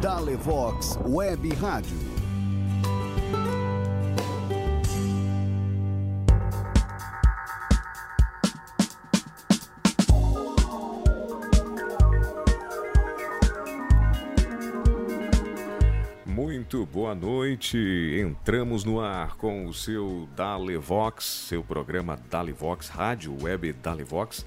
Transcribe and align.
Dalevox 0.00 0.98
Web 1.06 1.46
Rádio. 1.60 2.15
Boa 16.96 17.14
noite. 17.14 17.76
Entramos 18.18 18.82
no 18.82 19.02
ar 19.02 19.36
com 19.36 19.66
o 19.66 19.74
seu 19.74 20.26
Dalevox, 20.34 21.26
seu 21.26 21.62
programa 21.62 22.18
Dalevox, 22.30 22.88
Rádio 22.88 23.36
Web 23.42 23.74
Dalevox. 23.74 24.46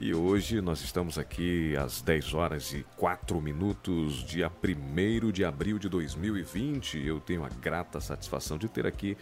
E 0.00 0.14
hoje 0.14 0.62
nós 0.62 0.80
estamos 0.80 1.18
aqui 1.18 1.76
às 1.76 2.00
10 2.00 2.32
horas 2.32 2.72
e 2.72 2.86
4 2.96 3.38
minutos, 3.42 4.24
dia 4.24 4.50
1 4.50 5.30
de 5.30 5.44
abril 5.44 5.78
de 5.78 5.90
2020. 5.90 7.06
Eu 7.06 7.20
tenho 7.20 7.44
a 7.44 7.50
grata 7.50 8.00
satisfação 8.00 8.56
de 8.56 8.66
ter 8.66 8.86
aqui 8.86 9.14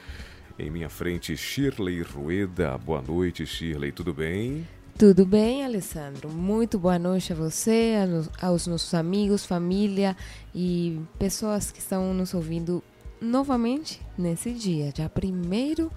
em 0.57 0.71
minha 0.71 0.89
frente 0.89 1.37
Shirley 1.37 2.03
Rueda. 2.03 2.79
Boa 2.79 3.03
noite, 3.03 3.45
Shirley, 3.45 3.91
tudo 3.91 4.15
bem? 4.15 4.65
Tudo 4.99 5.25
bem, 5.25 5.65
Alessandro? 5.65 6.29
Muito 6.29 6.77
boa 6.77 6.99
noite 6.99 7.33
a 7.33 7.37
você, 7.37 7.95
aos 8.43 8.67
nossos 8.67 8.93
amigos, 8.95 9.47
família 9.47 10.17
e 10.53 11.01
pessoas 11.17 11.71
que 11.71 11.79
estão 11.79 12.13
nos 12.13 12.35
ouvindo 12.35 12.83
novamente 13.21 14.01
nesse 14.19 14.51
dia, 14.51 14.91
dia 14.91 15.09
1 15.09 15.89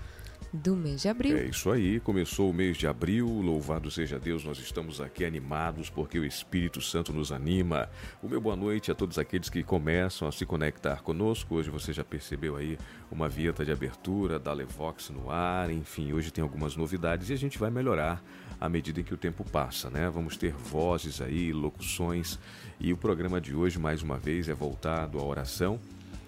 do 0.54 0.76
mês 0.76 1.02
de 1.02 1.10
abril. 1.10 1.36
É 1.36 1.46
isso 1.46 1.72
aí, 1.72 2.00
começou 2.00 2.52
o 2.52 2.54
mês 2.54 2.78
de 2.78 2.86
abril, 2.86 3.28
louvado 3.28 3.90
seja 3.90 4.20
Deus, 4.20 4.46
nós 4.46 4.60
estamos 4.60 5.02
aqui 5.02 5.26
animados 5.26 5.90
porque 5.90 6.20
o 6.20 6.26
Espírito 6.26 6.80
Santo 6.80 7.12
nos 7.12 7.32
anima. 7.32 7.90
O 8.22 8.30
meu 8.30 8.40
boa 8.40 8.56
noite 8.56 8.92
a 8.92 8.96
todos 8.96 9.18
aqueles 9.18 9.50
que 9.50 9.64
começam 9.64 10.28
a 10.28 10.32
se 10.32 10.46
conectar 10.46 11.02
conosco. 11.02 11.56
Hoje 11.56 11.72
você 11.72 11.92
já 11.92 12.04
percebeu 12.04 12.56
aí 12.56 12.78
uma 13.10 13.28
vinheta 13.28 13.66
de 13.66 13.72
abertura 13.72 14.38
da 14.38 14.54
Levox 14.54 15.10
no 15.10 15.32
ar, 15.32 15.72
enfim, 15.72 16.14
hoje 16.14 16.30
tem 16.30 16.44
algumas 16.44 16.76
novidades 16.76 17.32
e 17.32 17.34
a 17.34 17.38
gente 17.38 17.58
vai 17.58 17.72
melhorar 17.72 18.24
à 18.62 18.70
medida 18.70 19.02
em 19.02 19.04
que 19.04 19.14
o 19.14 19.18
tempo 19.18 19.44
passa, 19.44 19.90
né? 19.90 20.10
Vamos 20.10 20.38
ter 20.38 20.54
vozes 20.54 21.20
aí, 21.20 21.52
locuções 21.52 22.40
e 22.80 22.94
o 22.94 22.98
programa 22.98 23.42
de 23.42 23.54
hoje, 23.56 23.80
mais 23.80 24.04
uma 24.04 24.18
vez, 24.18 24.48
é 24.48 24.54
voltado 24.54 25.18
à 25.18 25.24
oração 25.24 25.80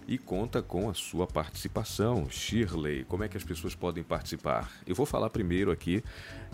e 0.07 0.17
conta 0.17 0.59
com 0.61 0.89
a 0.89 0.95
sua 0.95 1.27
participação. 1.27 2.29
Shirley, 2.29 3.05
como 3.05 3.23
é 3.23 3.29
que 3.29 3.37
as 3.37 3.43
pessoas 3.43 3.75
podem 3.75 4.03
participar? 4.03 4.71
Eu 4.85 4.95
vou 4.95 5.05
falar 5.05 5.29
primeiro 5.29 5.71
aqui 5.71 6.03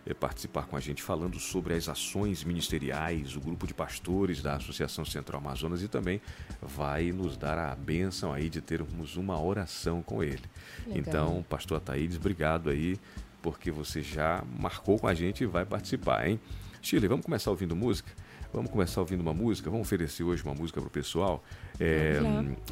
é, 0.07 0.15
participar 0.15 0.67
com 0.67 0.77
a 0.77 0.81
gente 0.81 1.03
falando 1.03 1.39
sobre 1.39 1.75
as 1.75 1.89
ações 1.89 2.43
ministeriais, 2.45 3.37
o 3.37 3.41
grupo 3.41 3.67
de 3.67 3.75
pastores 3.75 4.43
da 4.43 4.55
Associação 4.57 5.05
Central 5.05 5.41
Amazonas 5.41 5.83
e 5.83 5.89
também 5.89 6.21
vai 6.61 7.12
nos 7.12 7.37
dar 7.37 7.59
a 7.59 7.75
bênção 7.75 8.33
aí 8.33 8.49
de 8.49 8.61
termos 8.61 9.17
uma 9.17 9.41
oração 9.41 10.03
com 10.03 10.23
ele. 10.23 10.43
Legal. 10.87 10.99
Então, 10.99 11.45
pastor 11.49 11.79
Ataídes, 11.79 12.17
obrigado 12.17 12.71
aí, 12.71 12.99
porque 13.41 13.71
você 13.71 14.03
já 14.03 14.43
marcou 14.59 14.99
com 14.99 15.07
a 15.07 15.15
gente 15.15 15.45
e 15.45 15.47
vai 15.47 15.65
participar, 15.65 16.29
hein? 16.29 16.41
Chile, 16.81 17.07
vamos 17.07 17.25
começar 17.25 17.51
ouvindo 17.51 17.77
música? 17.77 18.11
Vamos 18.53 18.71
começar 18.71 19.01
ouvindo 19.01 19.21
uma 19.21 19.33
música? 19.33 19.71
Vamos 19.71 19.87
oferecer 19.87 20.25
hoje 20.25 20.43
uma 20.43 20.55
música 20.55 20.81
para 20.81 20.89
o 20.89 20.91
pessoal? 20.91 21.43
É, 21.81 22.21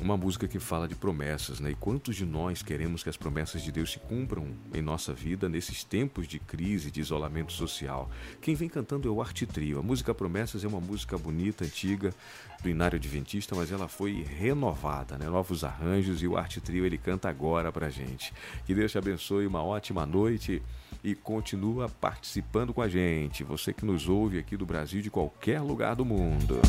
uma 0.01 0.17
música 0.17 0.47
que 0.47 0.59
fala 0.59 0.87
de 0.87 0.95
promessas, 0.95 1.61
né? 1.61 1.71
E 1.71 1.75
quantos 1.75 2.17
de 2.17 2.25
nós 2.25 2.63
queremos 2.63 3.03
que 3.03 3.09
as 3.09 3.17
promessas 3.17 3.63
de 3.63 3.73
Deus 3.73 3.93
se 3.93 3.99
cumpram 3.99 4.49
em 4.73 4.83
nossa 4.83 5.13
vida 5.13 5.49
nesses 5.49 5.83
tempos 5.83 6.29
de 6.29 6.39
crise, 6.39 6.91
de 6.91 7.01
isolamento 7.01 7.53
social? 7.53 8.11
Quem 8.41 8.55
vem 8.55 8.69
cantando 8.69 9.09
é 9.09 9.11
o 9.11 9.21
Arte 9.21 9.47
Trio. 9.47 9.79
A 9.79 9.83
música 9.83 10.15
Promessas 10.15 10.65
é 10.65 10.69
uma 10.69 10.81
música 10.81 11.17
bonita, 11.17 11.65
antiga, 11.65 12.15
do 12.63 12.69
Inário 12.69 12.97
Adventista, 12.97 13.55
mas 13.55 13.73
ela 13.73 13.89
foi 13.89 14.23
renovada, 14.23 15.17
né? 15.17 15.29
Novos 15.29 15.65
arranjos 15.65 16.23
e 16.23 16.29
o 16.29 16.37
Arte 16.37 16.61
Trio 16.61 16.85
ele 16.85 16.99
canta 16.99 17.29
agora 17.29 17.73
pra 17.73 17.89
gente. 17.89 18.33
Que 18.67 18.75
Deus 18.75 18.93
te 18.93 18.99
abençoe, 18.99 19.47
uma 19.47 19.63
ótima 19.63 20.05
noite 20.05 20.63
e 21.03 21.15
continua 21.15 21.89
participando 21.89 22.75
com 22.75 22.83
a 22.83 22.89
gente. 22.89 23.43
Você 23.45 23.73
que 23.73 23.85
nos 23.85 24.09
ouve 24.09 24.39
aqui 24.39 24.57
do 24.57 24.67
Brasil, 24.67 25.01
de 25.01 25.11
qualquer 25.11 25.61
lugar 25.61 25.97
do 25.97 26.05
mundo. 26.05 26.61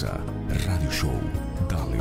Alabanza, 0.00 0.20
Radio 0.66 0.90
Show, 0.90 1.20
Dale 1.68 2.00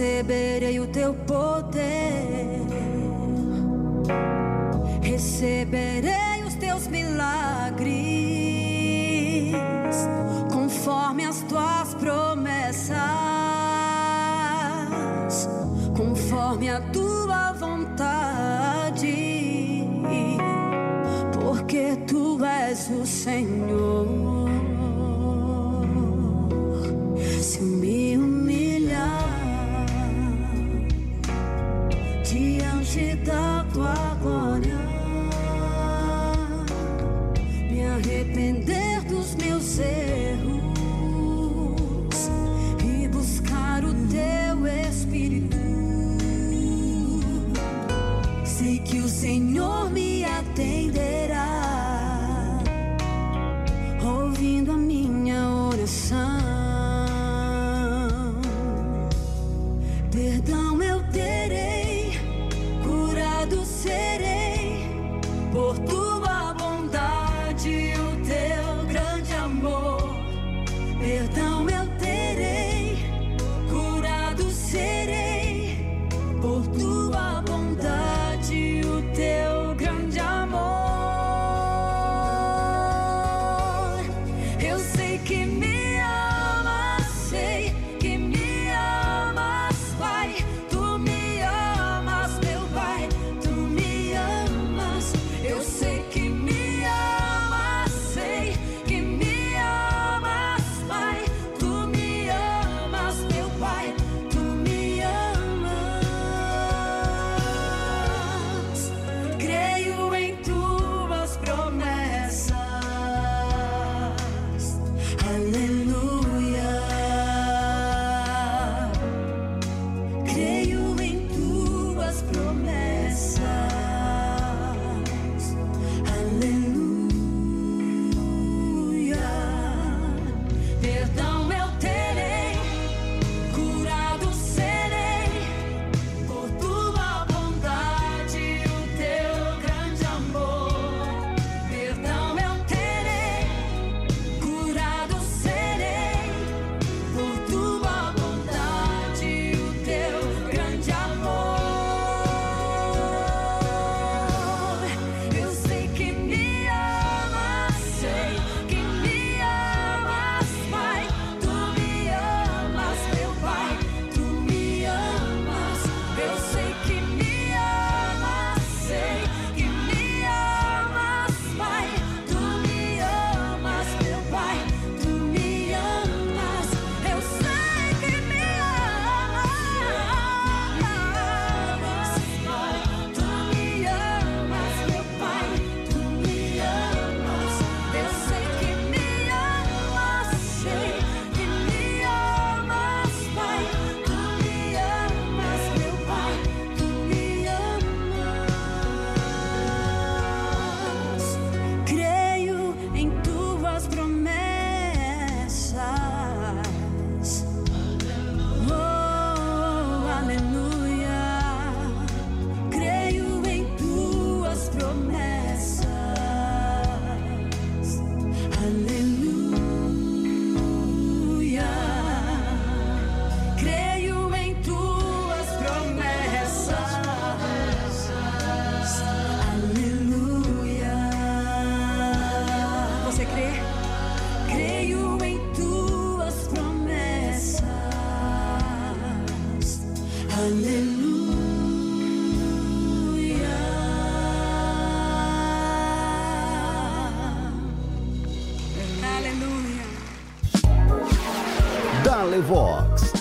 receberei 0.00 0.80
o 0.80 0.86
teu 0.86 1.12
poder, 1.12 2.64
receberei 5.02 6.42
os 6.46 6.54
teus 6.54 6.86
milagres, 6.86 7.92
conforme 10.50 11.26
as 11.26 11.42
tuas 11.42 11.92
promessas, 11.94 12.96
conforme 15.94 16.70
a 16.70 16.80
tua 16.80 17.52
vontade, 17.52 19.06
porque 21.34 21.98
tu 22.06 22.42
és 22.42 22.88
o 22.88 23.04
Senhor. 23.04 24.09
te 32.94 33.14
dá. 33.24 33.49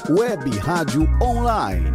Web 0.10 0.50
Rádio 0.58 1.08
Online. 1.22 1.92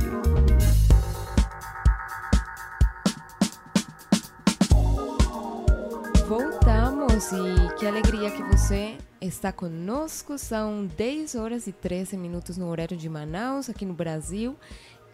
Voltamos 6.29 7.33
e 7.33 7.75
que 7.77 7.85
alegria 7.85 8.31
que 8.31 8.43
você 8.45 8.97
está 9.21 9.51
conosco. 9.51 10.39
São 10.39 10.87
10 10.87 11.35
horas 11.35 11.67
e 11.67 11.73
13 11.73 12.17
minutos 12.17 12.57
no 12.57 12.69
horário 12.69 12.97
de 12.97 13.09
Manaus, 13.09 13.69
aqui 13.69 13.85
no 13.85 13.95
Brasil. 13.95 14.57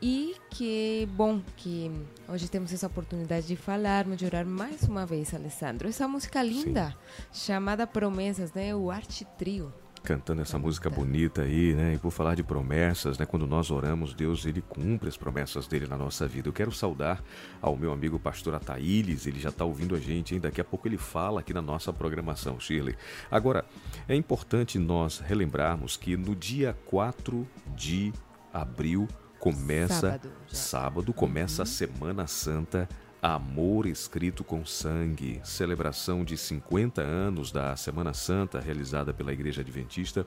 E 0.02 0.36
que 0.50 1.08
bom 1.12 1.40
que 1.56 1.90
hoje 2.28 2.50
temos 2.50 2.70
essa 2.70 2.86
oportunidade 2.86 3.46
de 3.46 3.56
falarmos, 3.56 4.18
de 4.18 4.26
orar 4.26 4.44
mais 4.44 4.82
uma 4.82 5.06
vez, 5.06 5.32
Alessandro. 5.32 5.88
Essa 5.88 6.06
música 6.06 6.42
linda, 6.42 6.94
Sim. 7.32 7.46
chamada 7.46 7.86
Promessas, 7.86 8.52
né? 8.52 8.74
O 8.74 8.90
Arte 8.90 9.26
Trio 9.38 9.72
cantando 10.02 10.40
essa 10.42 10.58
música 10.58 10.88
bonita 10.88 11.42
aí, 11.42 11.74
né? 11.74 11.94
E 11.94 11.98
por 11.98 12.10
falar 12.10 12.34
de 12.34 12.42
promessas, 12.42 13.18
né? 13.18 13.26
Quando 13.26 13.46
nós 13.46 13.70
oramos, 13.70 14.14
Deus 14.14 14.46
ele 14.46 14.62
cumpre 14.62 15.08
as 15.08 15.16
promessas 15.16 15.66
dele 15.66 15.86
na 15.86 15.96
nossa 15.96 16.26
vida. 16.26 16.48
Eu 16.48 16.52
quero 16.52 16.72
saudar 16.72 17.22
ao 17.60 17.76
meu 17.76 17.92
amigo 17.92 18.18
pastor 18.18 18.54
Ataíles, 18.54 19.26
ele 19.26 19.40
já 19.40 19.50
está 19.50 19.64
ouvindo 19.64 19.94
a 19.94 19.98
gente, 19.98 20.34
hein? 20.34 20.40
Daqui 20.40 20.60
a 20.60 20.64
pouco 20.64 20.88
ele 20.88 20.98
fala 20.98 21.40
aqui 21.40 21.52
na 21.52 21.62
nossa 21.62 21.92
programação, 21.92 22.58
Shirley. 22.58 22.96
Agora, 23.30 23.64
é 24.08 24.14
importante 24.14 24.78
nós 24.78 25.18
relembrarmos 25.18 25.96
que 25.96 26.16
no 26.16 26.34
dia 26.34 26.76
4 26.86 27.46
de 27.76 28.12
abril 28.52 29.06
começa 29.38 29.94
sábado, 29.94 30.32
sábado 30.48 31.12
começa 31.12 31.62
uhum. 31.62 31.62
a 31.62 31.66
Semana 31.66 32.26
Santa 32.26 32.88
Amor 33.22 33.86
Escrito 33.86 34.42
com 34.42 34.64
Sangue, 34.64 35.40
celebração 35.44 36.24
de 36.24 36.36
50 36.36 37.02
anos 37.02 37.52
da 37.52 37.76
Semana 37.76 38.14
Santa 38.14 38.60
realizada 38.60 39.12
pela 39.12 39.32
Igreja 39.32 39.60
Adventista. 39.60 40.26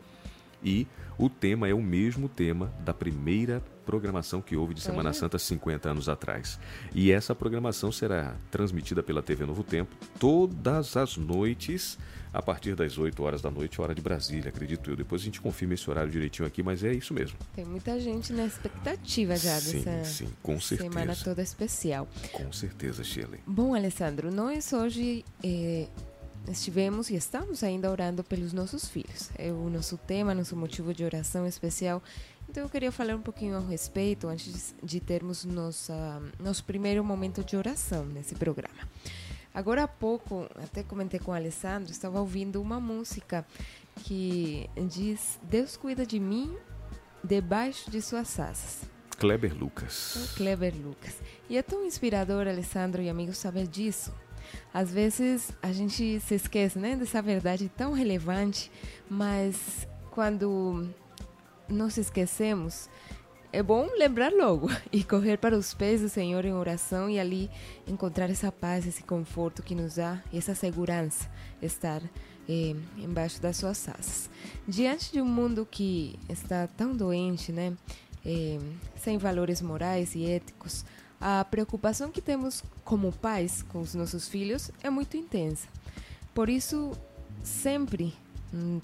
E 0.64 0.88
o 1.18 1.30
tema 1.30 1.68
é 1.68 1.74
o 1.74 1.82
mesmo 1.82 2.30
tema 2.30 2.72
da 2.80 2.94
primeira 2.94 3.62
programação 3.86 4.42
que 4.42 4.56
houve 4.56 4.74
de 4.74 4.82
Semana 4.82 5.10
uhum. 5.10 5.14
Santa 5.14 5.38
50 5.38 5.90
anos 5.90 6.08
atrás. 6.08 6.60
E 6.94 7.12
essa 7.12 7.36
programação 7.36 7.92
será 7.92 8.36
transmitida 8.50 9.04
pela 9.04 9.22
TV 9.22 9.46
Novo 9.46 9.64
Tempo 9.64 9.96
todas 10.20 10.96
as 10.96 11.18
noites 11.18 11.98
a 12.34 12.42
partir 12.42 12.76
das 12.76 12.98
8 12.98 13.22
horas 13.22 13.42
da 13.42 13.52
noite, 13.52 13.80
hora 13.80 13.94
de 13.94 14.02
Brasília, 14.02 14.50
acredito 14.50 14.90
eu. 14.90 14.96
Depois 14.96 15.22
a 15.22 15.26
gente 15.26 15.40
confirma 15.40 15.76
esse 15.76 15.88
horário 15.90 16.12
direitinho 16.12 16.48
aqui, 16.48 16.64
mas 16.64 16.84
é 16.84 16.92
isso 16.92 17.14
mesmo. 17.14 17.38
Tem 17.56 17.64
muita 17.64 18.00
gente 18.00 18.34
na 18.34 18.46
expectativa 18.46 19.36
já 19.38 19.60
sim, 19.60 19.82
dessa 19.82 20.04
sim, 20.04 20.28
com 20.42 20.60
certeza. 20.60 20.90
semana 20.90 21.16
toda 21.16 21.44
especial. 21.44 22.08
Com 22.32 22.52
certeza, 22.52 23.04
Shirley. 23.04 23.40
Bom, 23.46 23.76
Alessandro, 23.76 24.32
nós 24.32 24.74
hoje 24.74 25.24
eh, 25.44 25.88
estivemos 26.52 27.12
e 27.12 27.16
estamos 27.16 27.64
ainda 27.64 27.92
orando 27.92 28.24
pelos 28.24 28.52
nossos 28.52 28.88
filhos. 28.88 29.30
É 29.38 29.52
o 29.52 29.70
nosso 29.70 29.96
tema, 29.98 30.34
nosso 30.34 30.56
motivo 30.56 30.92
de 30.92 31.04
oração 31.04 31.46
especial. 31.46 32.02
Então 32.50 32.64
eu 32.64 32.70
queria 32.70 32.92
falar 32.92 33.16
um 33.16 33.22
pouquinho 33.22 33.56
ao 33.56 33.66
respeito 33.66 34.28
antes 34.28 34.76
de 34.82 35.00
termos 35.00 35.46
nossa, 35.46 36.22
nosso 36.40 36.64
primeiro 36.64 37.04
momento 37.04 37.44
de 37.44 37.56
oração 37.56 38.06
nesse 38.06 38.36
programa. 38.36 38.88
Agora 39.54 39.84
há 39.84 39.88
pouco, 39.88 40.48
até 40.64 40.82
comentei 40.82 41.20
com 41.20 41.32
o 41.32 41.34
Alessandro, 41.34 41.92
estava 41.92 42.20
ouvindo 42.20 42.62
uma 42.62 42.80
música 42.80 43.46
que 43.98 44.70
diz: 44.88 45.40
Deus 45.44 45.78
cuida 45.78 46.06
de 46.06 46.20
mim 46.20 46.58
debaixo 47.24 47.92
de 47.92 48.02
suas 48.02 48.40
asas. 48.40 48.82
Kleber 49.18 49.56
Lucas. 49.56 50.16
O 50.16 50.36
Kleber 50.36 50.74
Lucas. 50.76 51.16
E 51.48 51.58
é 51.58 51.62
tão 51.62 51.86
inspirador, 51.86 52.48
Alessandro 52.48 53.02
e 53.02 53.10
amigos, 53.10 53.38
saber 53.38 53.68
disso. 53.68 54.14
Às 54.74 54.92
vezes 54.92 55.52
a 55.62 55.72
gente 55.72 56.20
se 56.20 56.36
esquece 56.36 56.78
né, 56.80 56.96
dessa 56.96 57.22
verdade 57.22 57.70
tão 57.70 57.94
relevante, 57.94 58.72
mas 59.10 59.88
quando 60.12 60.90
nos 61.70 61.98
esquecemos, 61.98 62.90
é 63.54 63.62
bom 63.62 63.88
lembrar 63.96 64.34
logo 64.34 64.68
e 64.92 65.04
correr 65.04 65.38
para 65.38 65.56
os 65.56 65.76
pés 65.76 66.02
do 66.02 66.10
Senhor 66.10 66.44
em 66.44 66.54
oração 66.54 67.08
e 67.08 67.20
ali 67.20 67.52
encontrar 67.88 68.30
essa 68.32 68.52
paz, 68.52 68.88
esse 68.88 69.04
conforto 69.04 69.62
que 69.62 69.76
nos 69.76 69.96
dá, 69.96 70.22
essa 70.34 70.56
segurança, 70.56 71.30
estar 71.62 72.02
eh, 72.50 72.76
embaixo 72.98 73.40
das 73.40 73.58
suas 73.58 73.88
asas. 73.88 74.30
Diante 74.68 75.12
de 75.14 75.22
um 75.22 75.26
mundo 75.26 75.68
que 75.70 76.20
está 76.28 76.66
tão 76.66 76.96
doente, 76.96 77.52
né, 77.52 77.78
eh, 78.26 78.58
sem 78.96 79.20
valores 79.20 79.62
morais 79.62 80.16
e 80.16 80.26
éticos, 80.26 80.84
a 81.22 81.46
preocupação 81.46 82.12
que 82.12 82.22
temos 82.22 82.64
como 82.84 83.12
pais 83.12 83.62
com 83.62 83.80
os 83.82 83.94
nossos 83.94 84.28
filhos 84.28 84.72
é 84.82 84.90
muito 84.90 85.16
intensa. 85.16 85.68
Por 86.34 86.50
isso, 86.50 86.92
sempre 87.44 88.16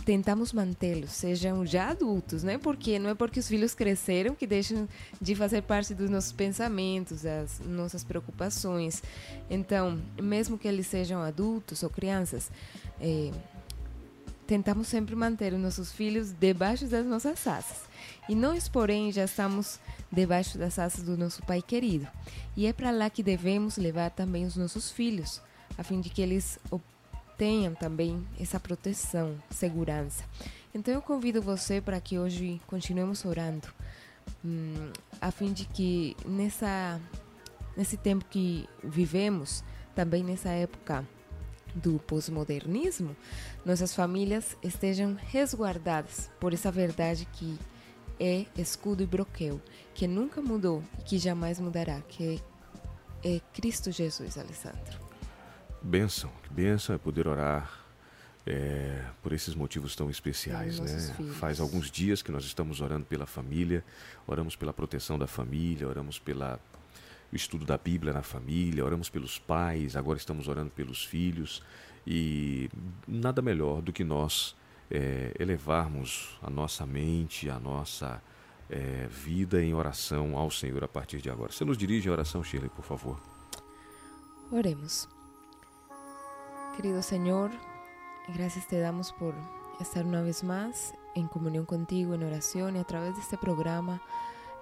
tentamos 0.03 0.51
mantê-los, 0.51 1.11
sejam 1.11 1.65
já 1.65 1.89
adultos, 1.89 2.43
né? 2.43 2.57
Porque 2.57 2.97
não 2.97 3.09
é 3.09 3.15
porque 3.15 3.39
os 3.39 3.47
filhos 3.47 3.75
cresceram 3.75 4.33
que 4.33 4.47
deixam 4.47 4.87
de 5.21 5.35
fazer 5.35 5.61
parte 5.61 5.93
dos 5.93 6.09
nossos 6.09 6.31
pensamentos, 6.31 7.21
das 7.21 7.61
nossas 7.63 8.03
preocupações. 8.03 9.03
Então, 9.49 10.01
mesmo 10.21 10.57
que 10.57 10.67
eles 10.67 10.87
sejam 10.87 11.21
adultos 11.21 11.83
ou 11.83 11.89
crianças, 11.89 12.49
é, 12.99 13.31
tentamos 14.47 14.87
sempre 14.87 15.15
manter 15.15 15.53
os 15.53 15.59
nossos 15.59 15.91
filhos 15.91 16.31
debaixo 16.31 16.87
das 16.87 17.05
nossas 17.05 17.45
asas. 17.45 17.81
E 18.27 18.33
nós, 18.33 18.67
porém, 18.67 19.11
já 19.11 19.25
estamos 19.25 19.79
debaixo 20.11 20.57
das 20.57 20.79
asas 20.79 21.03
do 21.03 21.15
nosso 21.15 21.43
Pai 21.43 21.61
querido. 21.61 22.07
E 22.57 22.65
é 22.65 22.73
para 22.73 22.89
lá 22.89 23.09
que 23.09 23.21
devemos 23.21 23.77
levar 23.77 24.09
também 24.09 24.45
os 24.45 24.55
nossos 24.55 24.91
filhos, 24.91 25.39
a 25.77 25.83
fim 25.83 26.01
de 26.01 26.09
que 26.09 26.21
eles 26.21 26.57
tenham 27.39 27.73
também 27.73 28.27
essa 28.37 28.59
proteção, 28.59 29.41
segurança. 29.49 30.25
Então 30.75 30.93
eu 30.93 31.01
convido 31.01 31.41
você 31.41 31.79
para 31.79 31.99
que 32.01 32.19
hoje 32.19 32.61
continuemos 32.67 33.23
orando, 33.23 33.67
hum, 34.43 34.91
a 35.21 35.31
fim 35.31 35.53
de 35.53 35.65
que 35.65 36.17
nessa 36.25 36.99
nesse 37.77 37.95
tempo 37.95 38.25
que 38.25 38.67
vivemos, 38.83 39.63
também 39.95 40.21
nessa 40.21 40.49
época 40.49 41.07
do 41.73 41.97
pós-modernismo, 41.99 43.15
nossas 43.65 43.95
famílias 43.95 44.57
estejam 44.61 45.15
resguardadas 45.17 46.29
por 46.41 46.53
essa 46.53 46.69
verdade 46.69 47.25
que 47.31 47.57
é 48.19 48.45
escudo 48.57 49.01
e 49.01 49.05
broquel, 49.05 49.61
que 49.93 50.07
nunca 50.07 50.41
mudou 50.41 50.83
e 50.99 51.03
que 51.03 51.17
jamais 51.17 51.57
mudará, 51.57 52.01
que 52.01 52.41
é 53.23 53.39
Cristo 53.53 53.91
Jesus, 53.91 54.37
Alessandro. 54.37 55.08
Bênção, 55.81 56.31
bênção 56.51 56.93
é 56.93 56.97
poder 56.97 57.27
orar 57.27 57.79
é, 58.45 59.05
por 59.21 59.31
esses 59.31 59.55
motivos 59.55 59.95
tão 59.95 60.09
especiais, 60.09 60.79
né? 60.79 61.13
Filhos. 61.15 61.37
Faz 61.37 61.59
alguns 61.59 61.89
dias 61.89 62.21
que 62.21 62.31
nós 62.31 62.43
estamos 62.43 62.81
orando 62.81 63.05
pela 63.05 63.25
família, 63.25 63.83
oramos 64.27 64.55
pela 64.55 64.73
proteção 64.73 65.17
da 65.17 65.27
família, 65.27 65.87
oramos 65.87 66.19
pela 66.19 66.59
o 67.31 67.35
estudo 67.35 67.63
da 67.63 67.77
Bíblia 67.77 68.11
na 68.11 68.23
família, 68.23 68.83
oramos 68.83 69.07
pelos 69.07 69.37
pais, 69.37 69.95
agora 69.95 70.17
estamos 70.17 70.47
orando 70.47 70.71
pelos 70.71 71.05
filhos 71.05 71.61
e 72.05 72.69
nada 73.07 73.39
melhor 73.39 73.83
do 73.83 73.93
que 73.93 74.03
nós 74.03 74.55
é, 74.89 75.31
elevarmos 75.39 76.39
a 76.41 76.49
nossa 76.49 76.87
mente, 76.87 77.47
a 77.47 77.59
nossa 77.59 78.19
é, 78.67 79.07
vida 79.07 79.61
em 79.61 79.75
oração 79.75 80.35
ao 80.35 80.49
Senhor 80.49 80.83
a 80.83 80.87
partir 80.87 81.21
de 81.21 81.29
agora. 81.29 81.51
Você 81.51 81.63
nos 81.63 81.77
dirige 81.77 82.09
a 82.09 82.11
oração, 82.11 82.43
Shirley, 82.43 82.69
por 82.69 82.83
favor. 82.83 83.21
Oremos. 84.51 85.07
Querido 86.79 87.03
Señor, 87.03 87.51
gracias 88.29 88.65
te 88.65 88.79
damos 88.79 89.11
por 89.11 89.35
estar 89.81 90.05
una 90.05 90.21
vez 90.21 90.45
más 90.45 90.93
en 91.13 91.27
comunión 91.27 91.65
contigo, 91.65 92.13
en 92.13 92.23
oración 92.23 92.77
y 92.77 92.79
a 92.79 92.85
través 92.85 93.15
de 93.15 93.21
este 93.21 93.37
programa 93.37 94.01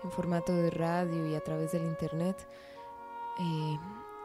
en 0.03 0.09
formato 0.09 0.51
de 0.51 0.71
radio 0.71 1.27
y 1.27 1.35
a 1.35 1.41
través 1.41 1.73
del 1.73 1.83
internet, 1.83 2.35
eh, 3.37 3.77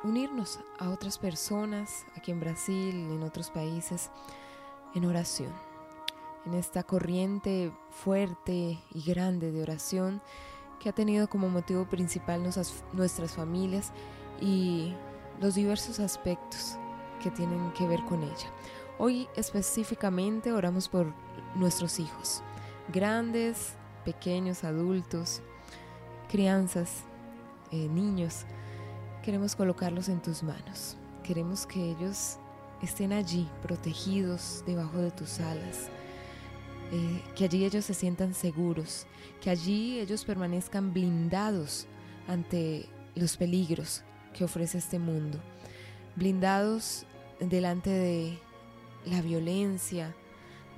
unirnos 0.05 0.61
a 0.79 0.89
otras 0.89 1.19
personas 1.19 2.07
aquí 2.17 2.31
en 2.31 2.41
Brasil, 2.41 2.95
en 2.95 3.23
otros 3.23 3.51
países, 3.51 4.09
en 4.95 5.05
oración, 5.05 5.53
en 6.47 6.55
esta 6.55 6.85
corriente 6.85 7.73
fuerte 7.91 8.83
y 8.95 9.03
grande 9.03 9.53
de 9.53 9.61
oración 9.61 10.23
que 10.81 10.89
ha 10.89 10.95
tenido 10.95 11.29
como 11.29 11.51
motivo 11.51 11.85
principal 11.85 12.43
nuestras, 12.43 12.85
nuestras 12.95 13.35
familias 13.35 13.93
y 14.41 14.95
los 15.43 15.57
diversos 15.57 16.01
aspectos 16.01 16.79
que 17.23 17.31
tienen 17.31 17.73
que 17.73 17.87
ver 17.87 18.05
con 18.05 18.23
ella. 18.23 18.53
Hoy 18.99 19.29
específicamente 19.37 20.53
oramos 20.53 20.89
por 20.89 21.13
nuestros 21.55 21.99
hijos, 21.99 22.43
grandes, 22.93 23.75
pequeños, 24.05 24.65
adultos, 24.65 25.41
crianzas, 26.29 27.05
eh, 27.71 27.89
niños. 27.89 28.45
Queremos 29.23 29.57
colocarlos 29.57 30.09
en 30.09 30.21
tus 30.21 30.43
manos. 30.43 30.97
Queremos 31.23 31.67
que 31.67 31.93
ellos 31.93 32.39
estén 32.83 33.13
allí, 33.13 33.49
protegidos 33.63 34.63
debajo 34.67 34.99
de 34.99 35.11
tus 35.11 35.41
alas. 35.41 35.89
Eh, 36.93 37.23
que 37.35 37.45
allí 37.45 37.65
ellos 37.65 37.87
se 37.87 37.95
sientan 37.95 38.35
seguros, 38.35 39.07
que 39.41 39.49
allí 39.49 39.99
ellos 39.99 40.25
permanezcan 40.27 40.93
blindados 40.93 41.87
ante 42.29 42.89
los 43.15 43.37
peligros 43.37 44.03
que 44.35 44.45
ofrece 44.45 44.79
este 44.79 44.99
mundo, 44.99 45.39
blindados 46.17 47.07
delante 47.49 47.91
de 47.91 48.39
la 49.07 49.21
violencia, 49.23 50.15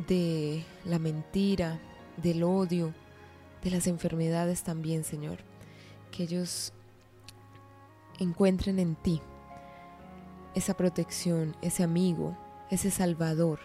de 0.09 0.64
la 0.85 0.99
mentira, 0.99 1.80
del 2.16 2.42
odio, 2.42 2.94
de 3.62 3.71
las 3.71 3.87
enfermedades 3.87 4.62
también, 4.62 5.04
Señor. 5.04 5.38
Que 6.11 6.25
ellos 6.25 6.73
encuentren 8.18 8.78
en 8.78 8.94
ti 8.97 9.21
esa 10.54 10.75
protección, 10.75 11.56
ese 11.62 11.83
amigo, 11.83 12.37
ese 12.71 12.90
salvador 12.90 13.61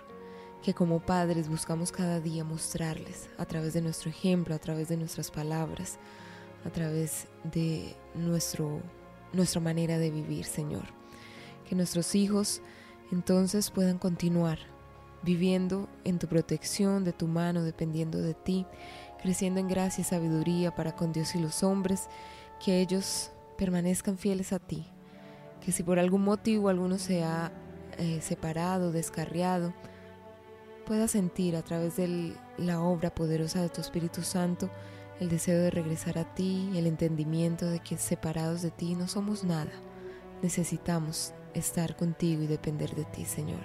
que 0.64 0.74
como 0.74 1.00
padres 1.00 1.48
buscamos 1.48 1.92
cada 1.92 2.20
día 2.20 2.44
mostrarles 2.44 3.30
a 3.38 3.46
través 3.46 3.74
de 3.74 3.82
nuestro 3.82 4.10
ejemplo, 4.10 4.54
a 4.54 4.60
través 4.60 4.90
de 4.90 4.98
nuestras 4.98 5.32
palabras, 5.32 6.00
a 6.66 6.70
través 6.70 7.28
de 7.44 7.96
nuestro, 8.14 8.82
nuestra 9.32 9.62
manera 9.62 9.98
de 9.98 10.12
vivir, 10.12 10.46
Señor. 10.46 10.84
Que 11.68 11.76
nuestros 11.76 12.14
hijos 12.16 12.62
entonces 13.12 13.72
puedan 13.72 13.98
continuar 13.98 14.60
viviendo 15.22 15.90
en 16.04 16.20
tu 16.20 16.28
protección, 16.28 17.04
de 17.04 17.14
tu 17.14 17.28
mano, 17.28 17.64
dependiendo 17.64 18.20
de 18.20 18.34
ti, 18.34 18.66
creciendo 19.22 19.60
en 19.60 19.68
gracia 19.68 20.02
y 20.02 20.06
sabiduría 20.06 20.74
para 20.76 20.96
con 20.96 21.12
Dios 21.12 21.36
y 21.36 21.40
los 21.40 21.64
hombres, 21.64 22.08
que 22.64 22.80
ellos 22.80 23.32
permanezcan 23.58 24.18
fieles 24.18 24.54
a 24.54 24.60
ti, 24.60 24.86
que 25.64 25.72
si 25.72 25.84
por 25.84 26.00
algún 26.00 26.24
motivo 26.24 26.70
alguno 26.70 26.98
se 26.98 27.24
ha 27.24 27.52
eh, 27.98 28.22
separado, 28.22 28.92
descarriado, 28.92 29.74
pueda 30.86 31.08
sentir 31.08 31.56
a 31.56 31.62
través 31.62 31.98
de 31.98 32.34
la 32.58 32.82
obra 32.82 33.14
poderosa 33.14 33.62
de 33.62 33.70
tu 33.70 33.82
Espíritu 33.82 34.22
Santo 34.22 34.70
el 35.20 35.30
deseo 35.30 35.62
de 35.62 35.70
regresar 35.70 36.18
a 36.18 36.34
ti, 36.34 36.72
el 36.76 36.88
entendimiento 36.88 37.70
de 37.70 37.80
que 37.80 37.98
separados 37.98 38.62
de 38.62 38.72
ti 38.72 38.96
no 38.96 39.08
somos 39.08 39.44
nada. 39.44 39.72
Necesitamos 40.42 41.34
estar 41.54 41.96
contigo 41.96 42.44
y 42.44 42.48
depender 42.48 42.96
de 42.96 43.06
ti, 43.06 43.26
Señor. 43.26 43.62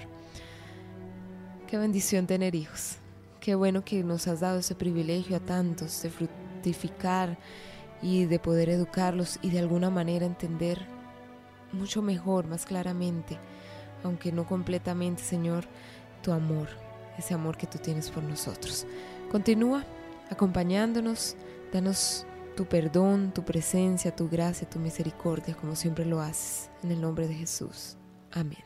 Qué 1.67 1.79
bendición 1.79 2.27
tener 2.27 2.55
hijos. 2.55 2.97
Qué 3.41 3.55
bueno 3.55 3.85
que 3.85 4.03
nos 4.05 4.27
has 4.29 4.41
dado 4.41 4.61
ese 4.61 4.75
privilegio 4.75 5.37
a 5.37 5.41
tantos 5.41 6.03
de 6.03 6.11
fructificar 6.11 7.39
y 8.01 8.25
de 8.25 8.39
poder 8.39 8.69
educarlos 8.69 9.39
y 9.43 9.51
de 9.51 9.59
alguna 9.59 9.91
manera 9.91 10.27
entender 10.27 10.87
mucho 11.73 12.03
mejor, 12.03 12.47
más 12.47 12.65
claramente, 12.65 13.39
aunque 14.03 14.33
no 14.33 14.47
completamente, 14.47 15.23
Señor, 15.23 15.65
tu 16.23 16.33
amor, 16.33 16.69
ese 17.19 17.35
amor 17.35 17.57
que 17.57 17.67
tú 17.67 17.79
tienes 17.79 18.11
por 18.11 18.23
nosotros. 18.23 18.87
Continúa 19.31 19.85
acompañándonos, 20.31 21.37
danos 21.73 22.27
tu 22.55 22.67
perdón, 22.67 23.33
tu 23.33 23.45
presencia, 23.45 24.15
tu 24.15 24.29
gracia, 24.29 24.69
tu 24.69 24.79
misericordia, 24.79 25.55
como 25.55 25.77
siempre 25.77 26.05
lo 26.05 26.21
haces, 26.21 26.71
en 26.83 26.93
el 26.93 27.01
nombre 27.01 27.29
de 27.29 27.35
Jesús. 27.35 27.97
Amén. 28.33 28.64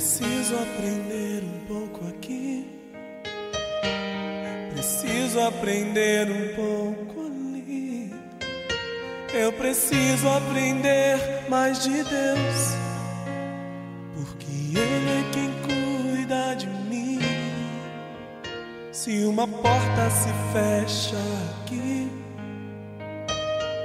Preciso 0.00 0.54
aprender 0.56 1.44
um 1.44 1.66
pouco 1.68 2.08
aqui. 2.08 2.66
Preciso 4.72 5.40
aprender 5.40 6.26
um 6.30 6.54
pouco 6.56 7.26
ali. 7.26 8.10
Eu 9.34 9.52
preciso 9.52 10.26
aprender 10.26 11.44
mais 11.50 11.82
de 11.82 12.02
Deus. 12.02 12.76
Porque 14.14 14.78
Ele 14.78 15.10
é 15.18 15.30
quem 15.34 15.52
cuida 15.66 16.54
de 16.54 16.66
mim. 16.88 17.20
Se 18.92 19.22
uma 19.26 19.46
porta 19.46 20.08
se 20.08 20.30
fecha 20.54 21.18
aqui, 21.60 22.10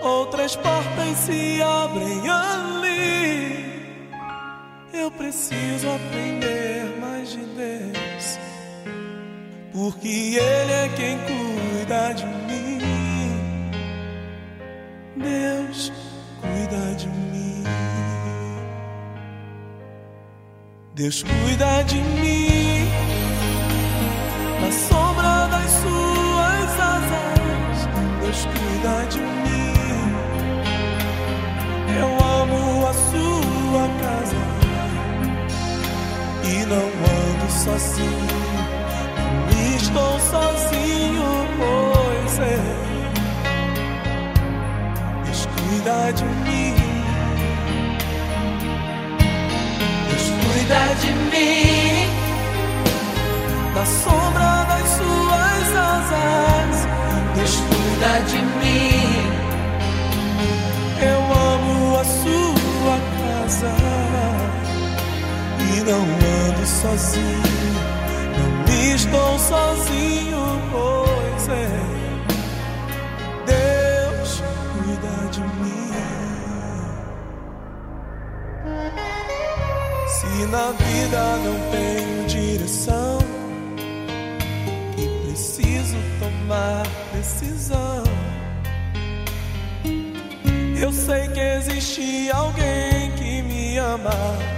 outras 0.02 0.56
portas 0.56 1.18
se 1.26 1.62
abrem 1.62 2.30
ali. 2.30 2.85
Eu 5.06 5.12
preciso 5.12 5.88
aprender 5.88 6.98
mais 7.00 7.30
de 7.30 7.38
Deus, 7.38 8.40
porque 9.72 10.08
Ele 10.08 10.72
é 10.72 10.90
quem 10.96 11.20
cuida 11.20 12.12
de 12.14 12.26
mim. 12.26 12.80
Deus 15.16 15.92
cuida 16.42 16.96
de 16.96 17.08
mim. 17.08 17.64
Deus 20.96 21.22
cuida 21.22 21.84
de 21.84 21.98
mim 21.98 23.15
não 36.68 36.88
ando 36.88 37.52
sozinho. 37.52 38.46
Estou 39.78 40.20
sozinho, 40.20 41.48
pois 41.58 42.40
é. 42.40 42.60
Deus 45.26 45.46
cuida 45.46 46.14
de 46.14 46.26
mim. 46.26 46.76
Deus 50.10 50.26
cuida 50.42 50.82
de 51.02 51.12
mim. 51.32 52.08
Na 53.76 53.86
sombra 53.86 54.66
das 54.70 54.88
suas 54.98 55.68
asas, 55.94 56.76
Deus 57.36 57.56
cuida 57.70 58.14
de 58.30 58.40
mim. 58.60 59.26
Eu 61.02 61.22
amo 61.34 62.00
a 62.00 62.04
sua 62.04 62.98
casa 63.20 64.55
e 65.76 65.84
não 65.84 66.02
ando 66.02 66.66
sozinho, 66.66 67.42
não 68.38 68.96
estou 68.96 69.40
sozinho, 69.40 70.62
pois 70.72 71.50
é. 71.50 71.70
Deus 73.46 74.42
cuida 74.72 75.16
de 75.32 75.42
mim. 75.42 75.92
Se 80.08 80.46
na 80.48 80.72
vida 80.72 81.22
não 81.44 81.58
tenho 81.72 82.28
direção 82.28 83.20
e 84.98 85.28
preciso 85.28 85.98
tomar 86.20 86.84
decisão, 87.14 88.04
eu 90.80 90.92
sei 90.94 91.28
que 91.30 91.40
existe 91.40 92.32
alguém 92.32 93.12
que 93.18 93.42
me 93.42 93.78
ama. 93.78 94.55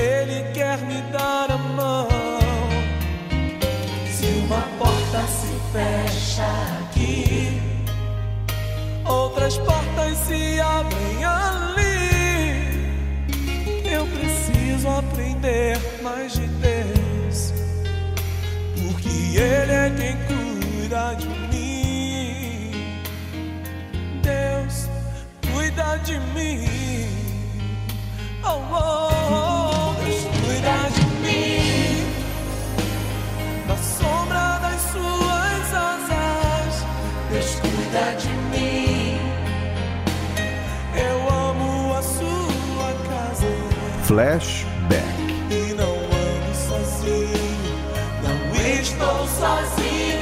Ele 0.00 0.50
quer 0.54 0.78
me 0.78 1.02
dar 1.12 1.50
a 1.50 1.58
mão. 1.58 2.08
Se 4.10 4.26
uma 4.46 4.62
porta 4.78 5.20
se 5.28 5.52
fecha 5.72 6.48
aqui, 6.80 7.60
outras 9.04 9.58
portas 9.58 10.16
se 10.26 10.58
abrem 10.60 11.24
ali. 11.24 12.00
Eu 13.84 14.06
preciso 14.06 14.88
aprender 14.88 15.78
mais 16.02 16.32
de 16.32 16.46
Deus, 16.46 17.52
porque 18.76 19.36
Ele 19.36 19.72
é 19.72 19.90
quem 19.98 20.16
cuida 20.26 21.14
de 21.14 21.28
mim. 21.28 22.94
Deus 24.22 24.88
cuida 25.52 25.98
de 25.98 26.18
mim. 26.34 26.68
Oh, 28.42 28.58
oh, 28.72 29.10
oh, 29.32 29.49
cuida 37.90 38.14
de 38.16 38.28
mim. 38.28 39.18
Eu 40.94 41.34
amo 41.34 41.94
a 41.94 42.02
sua 42.02 42.92
casa 43.08 43.46
Flashback. 44.04 45.04
e 45.50 45.74
não 45.74 45.96
ando 45.96 46.54
sozinho. 46.54 47.78
Não 48.22 48.36
estou 48.54 49.26
sozinho, 49.26 50.19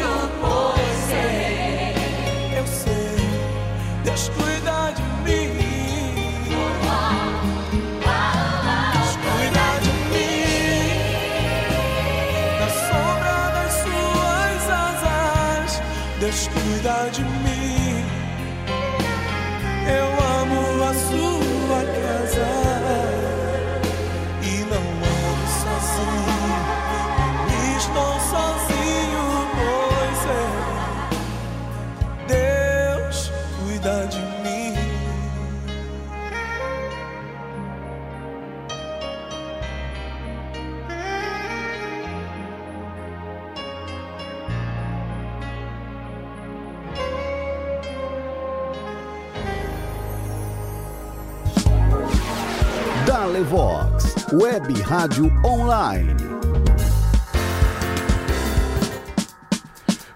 Dale 53.39 53.51
Vox, 53.51 54.27
Web 54.33 54.83
Rádio 54.83 55.27
Online. 55.45 56.13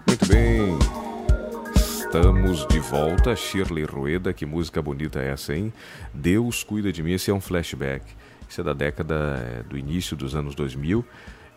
Muito 0.05 0.25
bem. 0.27 0.77
Estamos 1.73 2.67
de 2.67 2.79
volta. 2.79 3.33
Shirley 3.33 3.85
Rueda, 3.85 4.33
que 4.33 4.45
música 4.45 4.81
bonita 4.81 5.21
é 5.21 5.29
essa, 5.29 5.55
hein? 5.55 5.71
Deus 6.13 6.65
cuida 6.65 6.91
de 6.91 7.01
mim. 7.01 7.13
Esse 7.13 7.31
é 7.31 7.33
um 7.33 7.39
flashback. 7.39 8.03
Isso 8.49 8.59
é 8.59 8.63
da 8.63 8.73
década 8.73 9.63
do 9.69 9.77
início 9.77 10.17
dos 10.17 10.35
anos 10.35 10.53
2000. 10.53 11.05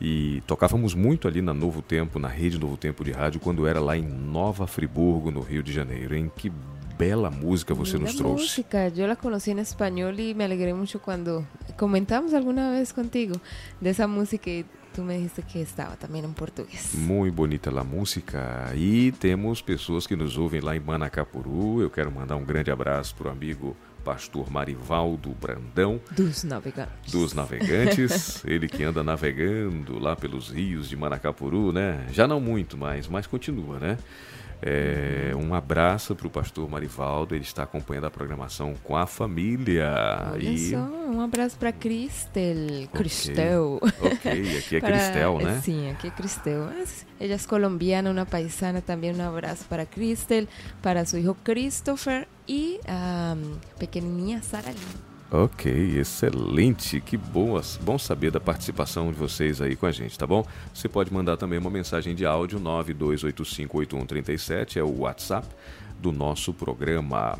E 0.00 0.42
tocávamos 0.46 0.94
muito 0.94 1.26
ali 1.26 1.40
na 1.40 1.54
Novo 1.54 1.80
Tempo, 1.80 2.18
na 2.18 2.28
rede 2.28 2.58
Novo 2.58 2.76
Tempo 2.76 3.02
de 3.02 3.12
rádio, 3.12 3.40
quando 3.40 3.66
era 3.66 3.80
lá 3.80 3.96
em 3.96 4.06
Nova 4.06 4.66
Friburgo, 4.66 5.30
no 5.30 5.40
Rio 5.40 5.62
de 5.62 5.72
Janeiro. 5.72 6.14
Em 6.14 6.28
que 6.28 6.52
bela 6.98 7.30
música 7.30 7.74
você 7.74 7.98
nos 7.98 8.14
trouxe. 8.14 8.44
música, 8.44 8.88
yo 8.88 9.06
la 9.06 9.16
conocí 9.16 9.50
en 9.50 9.58
español 9.58 10.18
y 10.18 10.34
me 10.34 10.44
alegré 10.44 10.72
mucho 10.72 11.00
cuando 11.00 11.46
comentamos 11.76 12.32
alguna 12.32 12.70
vez 12.70 12.92
contigo 12.92 13.34
de 13.80 13.90
esa 13.90 14.06
música 14.06 14.50
y 14.50 14.64
tú 14.94 15.02
me 15.02 15.16
dijiste 15.16 15.42
que 15.42 15.60
estaba 15.60 15.96
también 15.96 16.24
en 16.24 16.32
portugués. 16.32 16.94
Muito 16.94 17.34
bonita 17.34 17.70
a 17.70 17.84
música. 17.84 18.72
E 18.74 19.12
temos 19.12 19.60
pessoas 19.60 20.06
que 20.06 20.16
nos 20.16 20.38
ouvem 20.38 20.60
lá 20.60 20.74
em 20.74 20.80
Manacapuru. 20.80 21.82
Eu 21.82 21.90
quero 21.90 22.10
mandar 22.10 22.36
um 22.36 22.44
grande 22.44 22.70
abraço 22.70 23.14
para 23.14 23.28
o 23.28 23.30
amigo 23.30 23.76
pastor 24.06 24.48
Marivaldo 24.52 25.30
Brandão, 25.30 26.00
Dos 26.12 26.44
navegantes. 26.44 27.10
dos 27.10 27.34
navegantes. 27.34 28.40
Ele 28.46 28.68
que 28.68 28.84
anda 28.84 29.02
navegando 29.02 29.98
lá 29.98 30.14
pelos 30.14 30.48
rios 30.48 30.88
de 30.88 30.94
Manacapuru, 30.96 31.72
né? 31.72 32.06
Já 32.12 32.28
não 32.28 32.38
muito 32.38 32.76
mais, 32.78 33.08
mas 33.08 33.26
continua, 33.26 33.80
né? 33.80 33.98
É, 34.62 35.32
um 35.36 35.54
abraço 35.54 36.14
para 36.14 36.26
o 36.26 36.30
pastor 36.30 36.68
Marivaldo. 36.68 37.34
Ele 37.34 37.44
está 37.44 37.62
acompanhando 37.64 38.06
a 38.06 38.10
programação 38.10 38.74
com 38.82 38.96
a 38.96 39.06
família. 39.06 39.94
Olha 40.32 40.48
e 40.48 40.70
só, 40.70 40.78
um 40.78 41.20
abraço 41.20 41.56
para 41.58 41.72
Cristel. 41.72 42.88
Cristel. 42.92 43.80
Ok, 43.82 44.58
aqui 44.58 44.76
é 44.76 44.80
Para- 44.80 44.92
Cristel, 44.98 45.38
né? 45.40 45.60
Sí, 45.62 45.88
aquí 45.88 46.08
es 46.08 46.14
Cristel. 46.14 46.68
Ella 47.20 47.34
es 47.34 47.46
colombiana, 47.46 48.10
una 48.10 48.24
paisana. 48.24 48.80
También 48.80 49.14
un 49.16 49.20
abrazo 49.22 49.64
para 49.68 49.86
Cristel, 49.86 50.48
para 50.82 51.04
su 51.06 51.16
hijo 51.18 51.36
Christopher 51.42 52.26
y 52.46 52.78
a 52.88 53.36
pequenininha 53.78 54.42
Sara 54.42 54.70
Lee. 54.72 55.15
Ok, 55.30 55.98
excelente. 55.98 57.00
Que 57.00 57.16
boas, 57.16 57.78
bom 57.82 57.98
saber 57.98 58.30
da 58.30 58.38
participação 58.38 59.10
de 59.10 59.18
vocês 59.18 59.60
aí 59.60 59.74
com 59.74 59.86
a 59.86 59.92
gente, 59.92 60.16
tá 60.16 60.26
bom? 60.26 60.46
Você 60.72 60.88
pode 60.88 61.12
mandar 61.12 61.36
também 61.36 61.58
uma 61.58 61.70
mensagem 61.70 62.14
de 62.14 62.24
áudio 62.24 62.60
92858137, 62.60 64.76
é 64.76 64.84
o 64.84 65.00
WhatsApp 65.00 65.48
do 65.98 66.12
nosso 66.12 66.54
programa. 66.54 67.36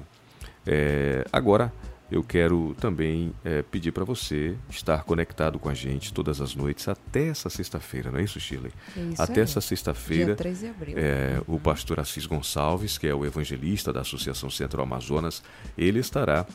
É, 0.66 1.24
agora 1.32 1.72
eu 2.10 2.22
quero 2.22 2.74
também 2.80 3.32
é, 3.44 3.62
pedir 3.62 3.92
para 3.92 4.04
você 4.04 4.56
estar 4.68 5.04
conectado 5.04 5.58
com 5.58 5.68
a 5.68 5.74
gente 5.74 6.12
todas 6.12 6.40
as 6.40 6.54
noites 6.54 6.88
até 6.88 7.28
essa 7.28 7.50
sexta-feira, 7.50 8.10
não 8.10 8.18
é 8.18 8.22
isso, 8.22 8.40
Shirley? 8.40 8.72
É 8.96 9.00
isso 9.00 9.22
até 9.22 9.40
aí. 9.40 9.40
essa 9.40 9.60
sexta-feira. 9.60 10.26
Dia 10.26 10.36
3 10.36 10.58
de 10.58 10.66
abril. 10.66 10.98
É, 10.98 11.40
o 11.46 11.58
pastor 11.58 12.00
Assis 12.00 12.26
Gonçalves, 12.26 12.98
que 12.98 13.06
é 13.06 13.14
o 13.14 13.24
evangelista 13.24 13.92
da 13.92 14.00
Associação 14.00 14.50
Centro 14.50 14.82
Amazonas, 14.82 15.42
ele 15.76 16.00
estará 16.00 16.46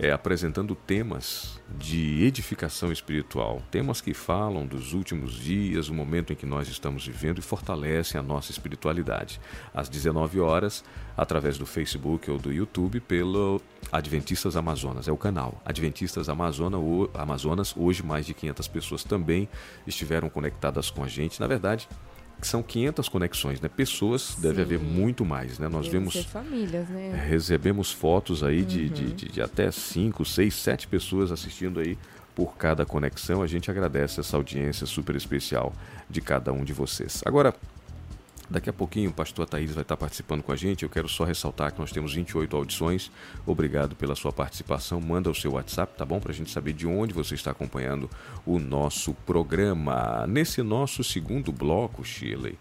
é, 0.00 0.10
apresentando 0.10 0.74
temas 0.74 1.60
de 1.76 2.24
edificação 2.24 2.90
espiritual, 2.90 3.62
temas 3.70 4.00
que 4.00 4.14
falam 4.14 4.66
dos 4.66 4.94
últimos 4.94 5.34
dias, 5.34 5.90
o 5.90 5.94
momento 5.94 6.32
em 6.32 6.36
que 6.36 6.46
nós 6.46 6.68
estamos 6.68 7.06
vivendo 7.06 7.38
e 7.38 7.42
fortalecem 7.42 8.18
a 8.18 8.22
nossa 8.22 8.50
espiritualidade. 8.50 9.38
Às 9.74 9.90
19 9.90 10.40
horas, 10.40 10.82
através 11.14 11.58
do 11.58 11.66
Facebook 11.66 12.30
ou 12.30 12.38
do 12.38 12.50
YouTube, 12.50 12.98
pelo 12.98 13.60
Adventistas 13.92 14.56
Amazonas, 14.56 15.06
é 15.06 15.12
o 15.12 15.18
canal 15.18 15.60
Adventistas 15.66 16.30
Amazona, 16.30 16.78
Amazonas. 17.12 17.74
Hoje, 17.76 18.02
mais 18.02 18.24
de 18.24 18.32
500 18.32 18.68
pessoas 18.68 19.04
também 19.04 19.50
estiveram 19.86 20.30
conectadas 20.30 20.90
com 20.90 21.04
a 21.04 21.08
gente. 21.08 21.38
Na 21.38 21.46
verdade, 21.46 21.86
são 22.46 22.62
500 22.62 23.08
conexões, 23.08 23.60
né? 23.60 23.68
Pessoas 23.68 24.36
deve 24.38 24.62
haver 24.62 24.78
muito 24.78 25.24
mais, 25.24 25.58
né? 25.58 25.68
Nós 25.68 25.86
Devem 25.86 26.00
vemos 26.00 26.16
famílias, 26.26 26.88
né? 26.88 27.24
recebemos 27.28 27.92
fotos 27.92 28.42
aí 28.42 28.62
de, 28.62 28.88
de, 28.88 29.12
de- 29.12 29.28
de 29.28 29.42
até 29.42 29.70
5, 29.70 30.24
6, 30.24 30.54
7 30.54 30.86
pessoas 30.88 31.30
assistindo 31.32 31.80
aí 31.80 31.96
por 32.34 32.56
cada 32.56 32.86
conexão. 32.86 33.42
A 33.42 33.46
gente 33.46 33.70
agradece 33.70 34.20
essa 34.20 34.36
audiência 34.36 34.86
super 34.86 35.14
especial 35.16 35.72
de 36.08 36.20
cada 36.20 36.52
um 36.52 36.64
de 36.64 36.72
vocês. 36.72 37.20
Agora, 37.26 37.54
daqui 38.50 38.68
a 38.68 38.72
pouquinho 38.72 39.10
o 39.10 39.12
pastor 39.12 39.46
Thaís 39.46 39.72
vai 39.72 39.82
estar 39.82 39.96
participando 39.96 40.42
com 40.42 40.50
a 40.50 40.56
gente. 40.56 40.82
Eu 40.82 40.90
quero 40.90 41.08
só 41.08 41.24
ressaltar 41.24 41.72
que 41.72 41.78
nós 41.78 41.92
temos 41.92 42.12
28 42.12 42.56
audições. 42.56 43.10
Obrigado 43.46 43.94
pela 43.94 44.16
sua 44.16 44.32
participação. 44.32 45.00
Manda 45.00 45.30
o 45.30 45.34
seu 45.34 45.52
WhatsApp, 45.52 45.96
tá 45.96 46.04
bom? 46.04 46.18
Para 46.18 46.32
a 46.32 46.34
gente 46.34 46.50
saber 46.50 46.72
de 46.72 46.86
onde 46.86 47.14
você 47.14 47.34
está 47.36 47.52
acompanhando 47.52 48.10
o 48.44 48.58
nosso 48.58 49.14
programa. 49.14 50.26
Nesse 50.26 50.62
nosso 50.62 51.04
segundo 51.04 51.52
bloco, 51.52 52.04
Shirley, 52.04 52.58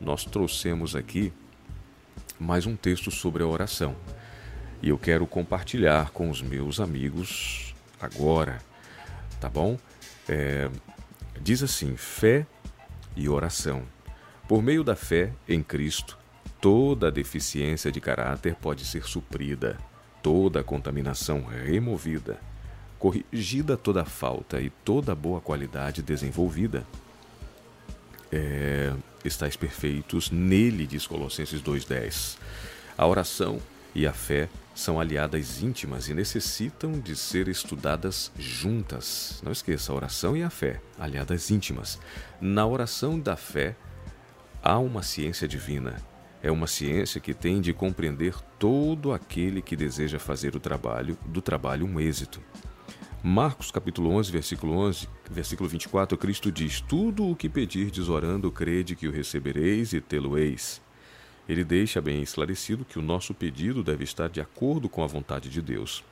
nós 0.00 0.24
trouxemos 0.24 0.94
aqui 0.94 1.32
mais 2.38 2.64
um 2.64 2.76
texto 2.76 3.10
sobre 3.10 3.42
a 3.42 3.46
oração. 3.46 3.96
E 4.80 4.88
eu 4.88 4.98
quero 4.98 5.26
compartilhar 5.26 6.10
com 6.10 6.30
os 6.30 6.40
meus 6.42 6.80
amigos 6.80 7.74
agora, 8.00 8.58
tá 9.40 9.48
bom? 9.48 9.78
É, 10.28 10.68
diz 11.40 11.62
assim: 11.62 11.96
fé 11.96 12.46
e 13.16 13.28
oração. 13.28 13.82
Por 14.52 14.62
meio 14.62 14.84
da 14.84 14.94
fé 14.94 15.32
em 15.48 15.62
Cristo, 15.62 16.18
toda 16.60 17.10
deficiência 17.10 17.90
de 17.90 18.02
caráter 18.02 18.54
pode 18.54 18.84
ser 18.84 19.04
suprida, 19.04 19.78
toda 20.22 20.62
contaminação 20.62 21.42
removida, 21.42 22.38
corrigida 22.98 23.78
toda 23.78 24.04
falta 24.04 24.60
e 24.60 24.68
toda 24.68 25.14
boa 25.14 25.40
qualidade 25.40 26.02
desenvolvida. 26.02 26.86
É, 28.30 28.92
estáis 29.24 29.56
perfeitos 29.56 30.30
nele, 30.30 30.86
diz 30.86 31.06
Colossenses 31.06 31.62
2,10. 31.62 32.36
A 32.98 33.06
oração 33.06 33.58
e 33.94 34.06
a 34.06 34.12
fé 34.12 34.50
são 34.74 35.00
aliadas 35.00 35.62
íntimas 35.62 36.10
e 36.10 36.14
necessitam 36.14 36.92
de 37.00 37.16
ser 37.16 37.48
estudadas 37.48 38.30
juntas. 38.38 39.40
Não 39.42 39.50
esqueça, 39.50 39.92
a 39.92 39.94
oração 39.94 40.36
e 40.36 40.42
a 40.42 40.50
fé, 40.50 40.78
aliadas 40.98 41.50
íntimas. 41.50 41.98
Na 42.38 42.66
oração 42.66 43.18
da 43.18 43.34
fé, 43.34 43.76
há 44.62 44.78
uma 44.78 45.02
ciência 45.02 45.48
divina. 45.48 45.96
É 46.40 46.50
uma 46.50 46.66
ciência 46.66 47.20
que 47.20 47.34
tem 47.34 47.60
de 47.60 47.72
compreender 47.72 48.34
todo 48.58 49.12
aquele 49.12 49.60
que 49.60 49.76
deseja 49.76 50.18
fazer 50.18 50.54
o 50.54 50.60
trabalho, 50.60 51.18
do 51.26 51.42
trabalho 51.42 51.86
um 51.86 52.00
êxito. 52.00 52.40
Marcos 53.22 53.70
capítulo 53.70 54.10
11, 54.10 54.32
versículo 54.32 54.72
11, 54.74 55.08
versículo 55.30 55.68
24, 55.68 56.16
Cristo 56.18 56.50
diz: 56.50 56.80
Tudo 56.80 57.28
o 57.28 57.36
que 57.36 57.48
pedirdes 57.48 58.08
orando, 58.08 58.50
crede 58.50 58.96
que 58.96 59.06
o 59.06 59.12
recebereis 59.12 59.92
e 59.92 60.00
tê-lo-eis. 60.00 60.80
Ele 61.48 61.62
deixa 61.62 62.00
bem 62.00 62.22
esclarecido 62.22 62.84
que 62.84 62.98
o 62.98 63.02
nosso 63.02 63.34
pedido 63.34 63.82
deve 63.82 64.04
estar 64.04 64.28
de 64.28 64.40
acordo 64.40 64.88
com 64.88 65.02
a 65.02 65.06
vontade 65.06 65.48
de 65.48 65.60
Deus. 65.60 66.04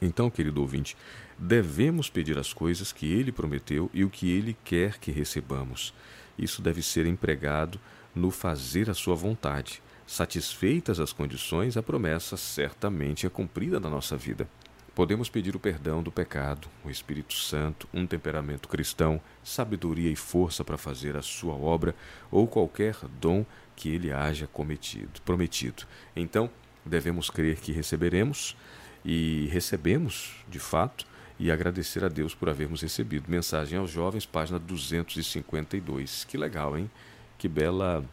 Então, 0.00 0.28
querido 0.28 0.60
ouvinte, 0.60 0.96
devemos 1.38 2.10
pedir 2.10 2.36
as 2.38 2.52
coisas 2.52 2.92
que 2.92 3.10
ele 3.10 3.32
prometeu 3.32 3.90
e 3.94 4.04
o 4.04 4.10
que 4.10 4.30
ele 4.30 4.56
quer 4.64 4.98
que 4.98 5.10
recebamos. 5.10 5.94
Isso 6.38 6.60
deve 6.60 6.82
ser 6.82 7.06
empregado 7.06 7.80
no 8.14 8.30
fazer 8.30 8.90
a 8.90 8.94
sua 8.94 9.14
vontade. 9.14 9.82
Satisfeitas 10.06 11.00
as 11.00 11.12
condições, 11.12 11.76
a 11.76 11.82
promessa 11.82 12.36
certamente 12.36 13.26
é 13.26 13.30
cumprida 13.30 13.80
na 13.80 13.90
nossa 13.90 14.16
vida. 14.16 14.48
Podemos 14.94 15.28
pedir 15.28 15.54
o 15.54 15.60
perdão 15.60 16.02
do 16.02 16.10
pecado, 16.10 16.68
o 16.82 16.88
Espírito 16.88 17.34
Santo, 17.34 17.86
um 17.92 18.06
temperamento 18.06 18.66
cristão, 18.66 19.20
sabedoria 19.44 20.10
e 20.10 20.16
força 20.16 20.64
para 20.64 20.78
fazer 20.78 21.16
a 21.16 21.22
sua 21.22 21.52
obra 21.52 21.94
ou 22.30 22.46
qualquer 22.46 22.96
dom 23.20 23.44
que 23.74 23.90
ele 23.90 24.10
haja 24.10 24.46
cometido, 24.46 25.20
prometido. 25.22 25.82
Então, 26.14 26.48
devemos 26.82 27.28
crer 27.28 27.60
que 27.60 27.72
receberemos 27.72 28.56
e 29.04 29.48
recebemos, 29.52 30.36
de 30.48 30.58
fato, 30.58 31.06
e 31.38 31.50
agradecer 31.50 32.04
a 32.04 32.08
Deus 32.08 32.34
por 32.34 32.48
havermos 32.48 32.80
recebido. 32.80 33.30
Mensagem 33.30 33.78
aos 33.78 33.90
jovens, 33.90 34.24
página 34.24 34.58
252. 34.58 36.24
Que 36.24 36.38
legal, 36.38 36.76
hein? 36.76 36.90
Que 37.36 37.48
bela 37.48 38.04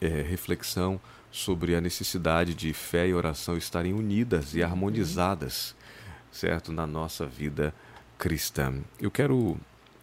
é, 0.00 0.22
reflexão 0.22 1.00
sobre 1.30 1.76
a 1.76 1.80
necessidade 1.80 2.54
de 2.54 2.72
fé 2.72 3.06
e 3.06 3.14
oração 3.14 3.56
estarem 3.56 3.92
unidas 3.92 4.54
e 4.54 4.62
harmonizadas, 4.62 5.76
certo, 6.32 6.72
na 6.72 6.86
nossa 6.86 7.26
vida 7.26 7.74
cristã. 8.16 8.80
Eu 8.98 9.10
quero 9.10 9.58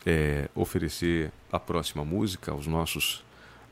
é, 0.06 0.48
oferecer 0.54 1.32
a 1.52 1.60
próxima 1.60 2.06
música 2.06 2.52
aos 2.52 2.68
nossos 2.68 3.25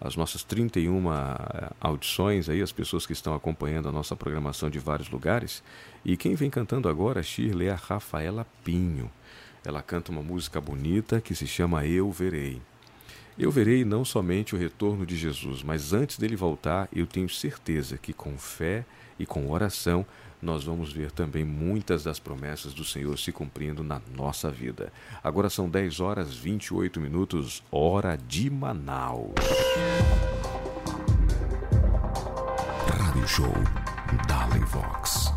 as 0.03 0.17
nossas 0.17 0.43
31 0.43 1.13
eh, 1.13 1.69
audições 1.79 2.49
aí, 2.49 2.61
as 2.61 2.73
pessoas 2.73 3.05
que 3.05 3.13
estão 3.13 3.33
acompanhando 3.33 3.87
a 3.87 3.91
nossa 3.91 4.17
programação 4.17 4.69
de 4.69 4.77
vários 4.77 5.09
lugares. 5.09 5.63
E 6.03 6.17
quem 6.17 6.35
vem 6.35 6.49
cantando 6.49 6.89
agora, 6.89 7.23
Shirley, 7.23 7.69
é 7.69 7.71
a 7.71 7.75
Rafaela 7.75 8.45
Pinho. 8.65 9.09
Ela 9.63 9.81
canta 9.81 10.11
uma 10.11 10.21
música 10.21 10.59
bonita 10.59 11.21
que 11.21 11.33
se 11.33 11.47
chama 11.47 11.85
Eu 11.85 12.11
Verei. 12.11 12.61
Eu 13.39 13.49
verei 13.49 13.85
não 13.85 14.03
somente 14.03 14.53
o 14.53 14.59
retorno 14.59 15.05
de 15.05 15.15
Jesus, 15.15 15.63
mas 15.63 15.93
antes 15.93 16.17
dele 16.19 16.35
voltar, 16.35 16.89
eu 16.93 17.07
tenho 17.07 17.29
certeza 17.29 17.97
que 17.97 18.11
com 18.11 18.37
fé 18.37 18.85
e 19.17 19.25
com 19.25 19.49
oração 19.49 20.05
nós 20.43 20.65
vamos 20.65 20.91
ver 20.91 21.09
também 21.11 21.45
muitas 21.45 22.03
das 22.03 22.19
promessas 22.19 22.73
do 22.73 22.83
Senhor 22.83 23.17
se 23.17 23.31
cumprindo 23.31 23.83
na 23.83 24.01
nossa 24.15 24.51
vida. 24.51 24.91
Agora 25.23 25.49
são 25.49 25.69
10 25.69 25.99
horas 26.01 26.35
28 26.35 26.99
minutos, 26.99 27.63
hora 27.71 28.17
de 28.17 28.49
Manaus. 28.49 29.33
Rádio 32.89 33.27
Show 33.27 33.53
Dali 34.27 34.59
Vox. 34.65 35.31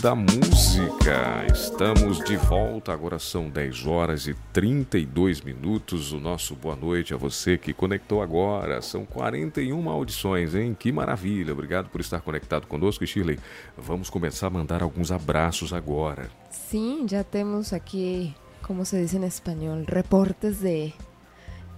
Linda 0.00 0.14
música! 0.14 1.44
Estamos 1.52 2.24
de 2.24 2.34
volta, 2.34 2.90
agora 2.90 3.18
são 3.18 3.50
10 3.50 3.86
horas 3.86 4.26
e 4.26 4.34
32 4.50 5.42
minutos. 5.42 6.14
O 6.14 6.18
nosso 6.18 6.54
boa 6.54 6.74
noite 6.74 7.12
a 7.12 7.18
você 7.18 7.58
que 7.58 7.74
conectou 7.74 8.22
agora. 8.22 8.80
São 8.80 9.04
41 9.04 9.90
audições, 9.90 10.54
hein? 10.54 10.74
Que 10.74 10.90
maravilha! 10.90 11.52
Obrigado 11.52 11.90
por 11.90 12.00
estar 12.00 12.22
conectado 12.22 12.66
conosco, 12.66 13.06
Shirley. 13.06 13.38
Vamos 13.76 14.08
começar 14.08 14.46
a 14.46 14.50
mandar 14.50 14.82
alguns 14.82 15.12
abraços 15.12 15.70
agora. 15.70 16.30
Sim, 16.48 17.06
já 17.06 17.22
temos 17.22 17.74
aqui, 17.74 18.34
como 18.62 18.86
se 18.86 18.98
diz 19.02 19.12
em 19.12 19.26
espanhol, 19.26 19.84
reportes 19.86 20.60
de 20.60 20.94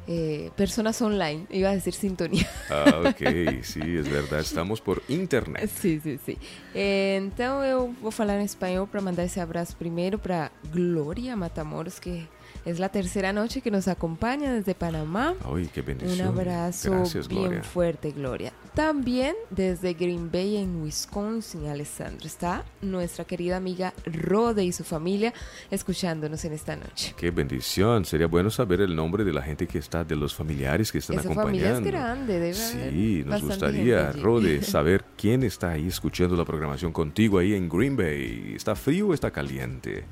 eh, 0.06 0.50
personas 0.56 1.00
online, 1.00 1.46
iba 1.50 1.70
a 1.70 1.72
decir 1.72 1.94
sintonía. 1.94 2.48
Ah, 2.70 3.02
ok, 3.08 3.62
sí, 3.62 3.80
es 3.80 4.08
verdad, 4.08 4.40
estamos 4.40 4.80
por 4.80 5.02
internet. 5.08 5.70
Sí, 5.80 6.00
sí, 6.02 6.18
sí. 6.24 6.38
Eh, 6.74 7.20
então 7.22 7.62
eu 7.62 7.94
vou 8.00 8.10
falar 8.10 8.40
em 8.40 8.44
espanhol 8.44 8.86
para 8.86 9.00
mandar 9.00 9.24
esse 9.24 9.40
abraço 9.40 9.76
primeiro 9.76 10.18
para 10.18 10.50
Gloria 10.72 11.36
Matamoros, 11.36 11.98
que 11.98 12.26
Es 12.64 12.78
la 12.78 12.90
tercera 12.90 13.32
noche 13.32 13.60
que 13.60 13.70
nos 13.72 13.88
acompaña 13.88 14.52
desde 14.52 14.74
Panamá. 14.74 15.34
Ay, 15.44 15.68
qué 15.74 15.82
bendición. 15.82 16.28
Un 16.28 16.38
abrazo 16.38 16.90
Gracias, 16.92 17.26
bien 17.26 17.42
Gloria. 17.42 17.62
fuerte, 17.64 18.12
Gloria. 18.12 18.52
También 18.74 19.34
desde 19.50 19.94
Green 19.94 20.30
Bay, 20.30 20.56
en 20.56 20.80
Wisconsin, 20.80 21.66
Alessandro, 21.66 22.24
está 22.26 22.64
nuestra 22.80 23.24
querida 23.24 23.56
amiga 23.56 23.92
Rode 24.06 24.64
y 24.64 24.72
su 24.72 24.84
familia 24.84 25.34
escuchándonos 25.70 26.44
en 26.44 26.52
esta 26.52 26.76
noche. 26.76 27.14
Qué 27.16 27.30
bendición. 27.32 28.04
Sería 28.04 28.28
bueno 28.28 28.48
saber 28.48 28.80
el 28.80 28.94
nombre 28.94 29.24
de 29.24 29.32
la 29.32 29.42
gente 29.42 29.66
que 29.66 29.78
está, 29.78 30.04
de 30.04 30.14
los 30.16 30.32
familiares 30.34 30.92
que 30.92 30.98
están 30.98 31.18
Esa 31.18 31.34
familia 31.34 31.72
es 31.72 31.78
acompañando. 31.78 31.90
grande, 31.90 32.32
debe 32.38 32.54
Sí, 32.54 33.24
nos 33.26 33.42
gustaría. 33.42 34.12
Rode, 34.12 34.62
saber 34.62 35.04
quién 35.16 35.42
está 35.42 35.70
ahí 35.72 35.88
escuchando 35.88 36.36
la 36.36 36.44
programación 36.44 36.92
contigo 36.92 37.38
ahí 37.38 37.54
en 37.54 37.68
Green 37.68 37.96
Bay. 37.96 38.52
¿Está 38.54 38.74
frío 38.76 39.08
o 39.08 39.14
está 39.14 39.30
caliente? 39.32 40.04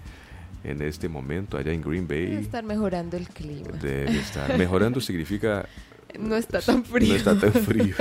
En 0.63 0.83
este 0.83 1.09
momento, 1.09 1.57
allá 1.57 1.73
en 1.73 1.81
Green 1.81 2.07
Debe 2.07 2.35
Bay, 2.35 2.43
estar 2.43 2.63
mejorando 2.65 3.17
el 3.17 3.29
clima. 3.29 3.69
debe 3.81 4.19
estar. 4.19 4.57
Mejorando 4.59 5.01
significa 5.01 5.67
No 6.19 6.37
está 6.37 6.61
tan 6.61 6.83
frío. 6.85 7.09
Não 7.09 7.17
está 7.17 7.35
tão 7.37 7.53
frio. 7.53 7.95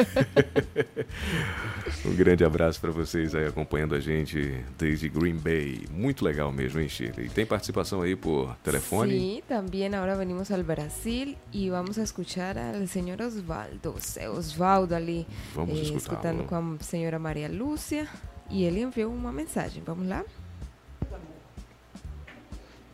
um 2.06 2.16
grande 2.16 2.44
abraço 2.44 2.80
para 2.82 2.92
vocês 2.92 3.36
aí 3.36 3.46
acompanhando 3.46 3.94
a 3.96 4.00
gente 4.00 4.64
desde 4.78 5.08
Green 5.10 5.38
Bay. 5.38 5.86
Muito 5.92 6.26
legal 6.26 6.52
mesmo, 6.52 6.80
hein, 6.80 6.90
Shirley? 6.90 7.28
E 7.28 7.30
tem 7.30 7.46
participação 7.46 8.02
aí 8.02 8.16
por 8.16 8.56
telefone? 8.64 9.12
Sí, 9.14 9.44
también 9.48 9.94
ahora 9.96 10.16
venimos 10.16 10.52
al 10.52 10.64
Brasil 10.64 11.38
y 11.52 11.70
vamos 11.70 11.98
a 11.98 12.04
escuchar 12.04 12.58
al 12.58 12.88
señor 12.88 13.22
Osvaldo, 13.22 13.96
Osvaldo 14.36 14.96
ali 14.96 15.26
Vamos 15.56 15.78
eh, 15.78 15.94
escutando 15.96 16.46
com 16.46 16.56
a 16.56 16.84
senhora 16.84 17.20
Maria 17.20 17.48
Lúcia 17.48 18.08
e 18.50 18.64
ele 18.64 18.82
enviou 18.82 19.14
uma 19.14 19.32
mensagem. 19.32 19.84
Vamos 19.86 20.08
lá? 20.08 20.24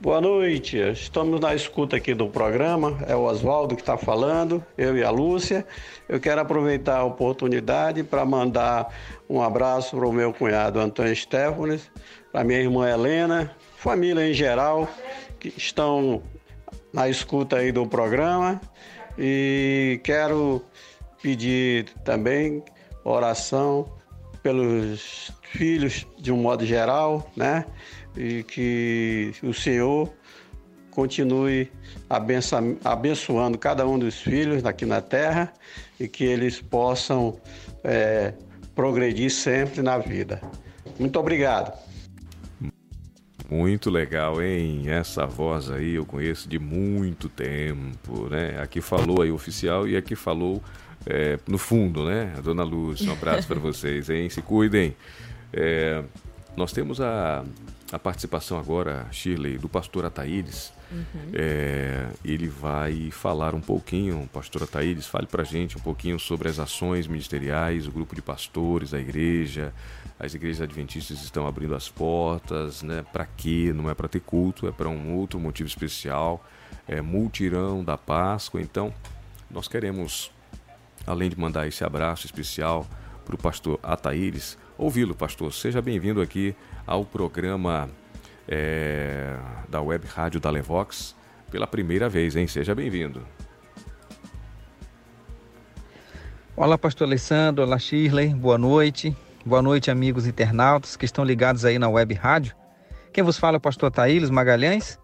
Boa 0.06 0.22
noite, 0.22 0.78
estamos 0.78 1.40
na 1.40 1.56
escuta 1.56 1.96
aqui 1.96 2.14
do 2.14 2.28
programa, 2.28 2.96
é 3.08 3.16
o 3.16 3.24
Oswaldo 3.24 3.76
que 3.76 3.82
está 3.82 3.98
falando, 3.98 4.64
eu 4.78 4.96
e 4.96 5.04
a 5.04 5.10
Lúcia. 5.10 5.66
Eu 6.08 6.20
quero 6.20 6.40
aproveitar 6.40 6.98
a 6.98 7.04
oportunidade 7.04 8.04
para 8.04 8.24
mandar 8.24 8.94
um 9.28 9.42
abraço 9.42 9.98
para 9.98 10.08
o 10.08 10.14
meu 10.14 10.32
cunhado 10.32 10.80
Antônio 10.80 11.16
Stefanes, 11.16 11.90
para 12.32 12.44
minha 12.44 12.60
irmã 12.60 12.88
Helena, 12.88 13.56
família 13.78 14.30
em 14.30 14.32
geral, 14.32 14.88
que 15.40 15.52
estão 15.58 16.22
na 16.94 17.10
escuta 17.10 17.56
aí 17.58 17.72
do 17.72 17.88
programa. 17.88 18.62
E 19.18 20.00
quero 20.04 20.62
pedir 21.20 21.90
também 22.04 22.64
oração 23.04 23.92
pelos 24.44 25.32
filhos 25.42 26.06
de 26.20 26.32
um 26.32 26.38
modo 26.38 26.64
geral, 26.64 27.28
né? 27.36 27.66
E 28.16 28.44
que 28.44 29.34
o 29.44 29.54
Senhor 29.54 30.12
continue 30.92 31.70
abençoa- 32.10 32.78
abençoando 32.84 33.58
cada 33.58 33.86
um 33.86 34.00
dos 34.00 34.22
filhos 34.22 34.66
aqui 34.66 34.86
na 34.86 35.02
terra 35.02 35.54
e 36.00 36.08
que 36.08 36.24
eles 36.24 36.62
possam 36.62 37.38
é, 37.84 38.34
progredir 38.74 39.30
sempre 39.30 39.82
na 39.82 39.98
vida. 39.98 40.42
Muito 40.98 41.20
obrigado. 41.20 41.78
Muito 43.50 43.90
legal, 43.92 44.42
hein? 44.42 44.84
Essa 44.88 45.26
voz 45.26 45.70
aí 45.70 45.96
eu 45.96 46.06
conheço 46.06 46.50
de 46.50 46.58
muito 46.58 47.30
tempo, 47.30 48.28
né? 48.30 48.60
Aqui 48.60 48.82
falou 48.82 49.22
aí 49.22 49.32
oficial 49.32 49.88
e 49.88 49.96
aqui 49.96 50.16
falou 50.16 50.64
é, 51.06 51.38
no 51.48 51.58
fundo, 51.58 52.06
né? 52.06 52.34
A 52.38 52.42
Dona 52.42 52.64
Lúcia, 52.64 53.08
um 53.10 53.14
abraço 53.14 53.48
para 53.48 53.60
vocês, 53.60 54.10
hein? 54.10 54.30
Se 54.30 54.42
cuidem. 54.42 54.96
É, 55.54 56.04
nós 56.58 56.72
temos 56.72 57.00
a, 57.00 57.46
a 57.92 58.00
participação 58.00 58.58
agora, 58.58 59.08
Shirley, 59.12 59.58
do 59.58 59.70
pastor 59.70 60.06
Ataídes. 60.06 60.74
É, 61.34 62.08
ele 62.24 62.48
vai 62.48 63.12
falar 63.12 63.54
um 63.54 63.62
pouquinho, 63.62 64.30
pastor 64.32 64.64
Ataídes, 64.64 65.08
fale 65.08 65.28
pra 65.28 65.44
gente 65.44 65.78
um 65.78 65.82
pouquinho 65.82 66.20
sobre 66.20 66.48
as 66.48 66.60
ações 66.60 67.08
ministeriais, 67.08 67.88
o 67.88 67.92
grupo 67.92 68.16
de 68.16 68.22
pastores, 68.22 68.94
a 68.94 69.00
igreja, 69.00 69.74
as 70.20 70.34
igrejas 70.34 70.62
adventistas 70.62 71.22
estão 71.22 71.46
abrindo 71.46 71.76
as 71.76 71.90
portas, 71.90 72.82
né? 72.82 73.04
Para 73.12 73.26
quê? 73.26 73.72
Não 73.76 73.90
é 73.90 73.94
para 73.94 74.08
ter 74.08 74.22
culto, 74.22 74.68
é 74.68 74.72
para 74.72 74.88
um 74.88 75.16
outro 75.16 75.40
motivo 75.40 75.68
especial, 75.68 76.46
é 76.88 77.02
multirão 77.02 77.84
da 77.84 77.98
Páscoa. 77.98 78.62
Então, 78.62 78.94
nós 79.50 79.68
queremos, 79.68 80.32
além 81.06 81.30
de 81.30 81.38
mandar 81.38 81.68
esse 81.68 81.84
abraço 81.84 82.26
especial 82.26 82.88
para 83.26 83.36
o 83.36 83.38
pastor 83.38 83.80
Ataíres, 83.84 84.58
ouvi-lo, 84.78 85.16
pastor. 85.16 85.54
Seja 85.54 85.82
bem-vindo 85.82 86.22
aqui 86.22 86.56
ao 86.86 87.06
programa 87.06 87.90
é, 88.48 89.36
da 89.70 89.82
Web 89.82 90.06
Rádio 90.08 90.40
da 90.40 90.50
Levox 90.50 91.16
pela 91.50 91.68
primeira 91.68 92.10
vez, 92.10 92.36
hein? 92.36 92.48
Seja 92.48 92.76
bem-vindo. 92.76 93.22
Olá, 96.56 96.78
pastor 96.78 97.08
Alessandro, 97.08 97.64
olá, 97.64 97.78
Shirley, 97.78 98.30
boa 98.30 98.58
noite. 98.58 99.16
Boa 99.46 99.62
noite, 99.62 99.92
amigos 99.92 100.26
internautas 100.26 100.96
que 100.96 101.06
estão 101.06 101.24
ligados 101.24 101.66
aí 101.66 101.78
na 101.78 101.88
web 101.88 102.14
rádio. 102.16 102.56
Quem 103.14 103.24
vos 103.24 103.38
fala 103.38 103.58
é 103.58 103.60
o 103.60 103.62
pastor 103.62 103.92
Taílis 103.92 104.30
Magalhães, 104.30 104.98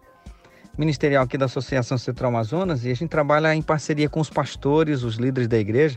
ministerial 0.76 1.22
aqui 1.22 1.38
da 1.38 1.44
Associação 1.44 1.96
Central 1.96 2.30
Amazonas, 2.30 2.84
e 2.84 2.90
a 2.90 2.94
gente 2.94 3.08
trabalha 3.08 3.54
em 3.54 3.62
parceria 3.62 4.08
com 4.08 4.18
os 4.18 4.28
pastores, 4.28 5.04
os 5.04 5.14
líderes 5.14 5.46
da 5.46 5.58
igreja. 5.58 5.96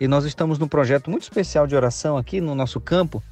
E 0.00 0.08
nós 0.08 0.24
estamos 0.24 0.58
num 0.58 0.68
projeto 0.68 1.10
muito 1.10 1.22
especial 1.22 1.66
de 1.66 1.76
oração 1.76 2.16
aqui 2.16 2.40
no 2.40 2.54
nosso 2.54 2.80
campo, 2.80 3.22